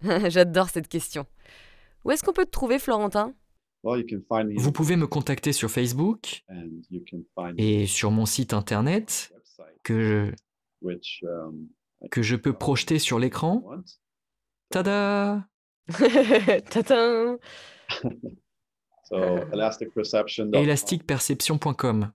J'adore 0.28 0.68
cette 0.68 0.88
question. 0.88 1.26
Où 2.04 2.10
est-ce 2.10 2.22
qu'on 2.22 2.32
peut 2.32 2.44
te 2.44 2.50
trouver, 2.50 2.78
Florentin? 2.78 3.34
Vous 4.56 4.72
pouvez 4.72 4.96
me 4.96 5.06
contacter 5.06 5.52
sur 5.52 5.70
Facebook 5.70 6.44
et 7.58 7.86
sur 7.86 8.10
mon 8.10 8.26
site 8.26 8.52
internet 8.54 9.32
que 9.82 10.32
je, 10.82 11.26
um, 11.26 11.68
que 12.10 12.22
je 12.22 12.36
peux 12.36 12.52
projeter 12.52 13.00
sur 13.00 13.18
l'écran. 13.18 13.64
Tada 14.70 15.48
Tada. 16.70 17.36
Elasticperception.com. 20.54 22.12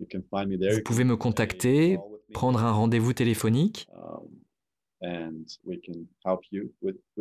Vous 0.00 0.82
pouvez 0.84 1.04
me 1.04 1.16
contacter, 1.16 1.98
prendre 2.34 2.62
un 2.62 2.72
rendez-vous 2.72 3.12
téléphonique. 3.12 3.88
Um, 3.94 4.41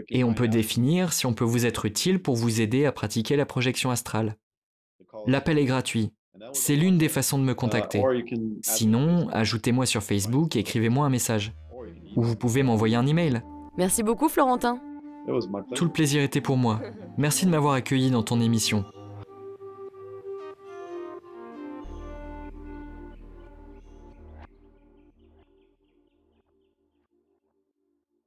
et 0.10 0.24
on 0.24 0.34
peut 0.34 0.48
définir 0.48 1.14
si 1.14 1.26
on 1.26 1.34
peut 1.34 1.44
vous 1.44 1.66
être 1.66 1.86
utile 1.86 2.22
pour 2.22 2.36
vous 2.36 2.62
aider 2.62 2.86
à 2.86 2.92
pratiquer 2.92 3.36
la 3.36 3.46
projection 3.46 3.90
astrale. 3.92 4.38
L'appel 5.26 5.58
est 5.58 5.66
gratuit. 5.66 6.12
C'est 6.54 6.76
l'une 6.76 6.98
des 6.98 7.10
façons 7.10 7.38
de 7.38 7.44
me 7.44 7.54
contacter. 7.54 8.00
Uh, 8.00 8.60
Sinon, 8.62 9.28
ajoutez-moi 9.30 9.86
sur 9.86 10.02
Facebook 10.02 10.56
et 10.56 10.60
écrivez-moi 10.60 11.06
un 11.06 11.10
message. 11.10 11.54
Ou 12.16 12.24
vous 12.24 12.36
pouvez 12.36 12.64
m'envoyer 12.64 12.96
un 12.96 13.06
email. 13.06 13.42
Merci 13.78 14.04
beaucoup 14.04 14.30
Florentin. 14.30 14.80
Tout 15.76 15.86
le 15.86 15.92
plaisir 15.92 16.22
était 16.22 16.42
pour 16.42 16.58
moi. 16.58 16.82
Merci 17.18 17.46
de 17.46 17.52
m'avoir 17.52 17.74
accueilli 17.74 18.12
dans 18.12 18.24
ton 18.24 18.42
émission. 18.42 18.86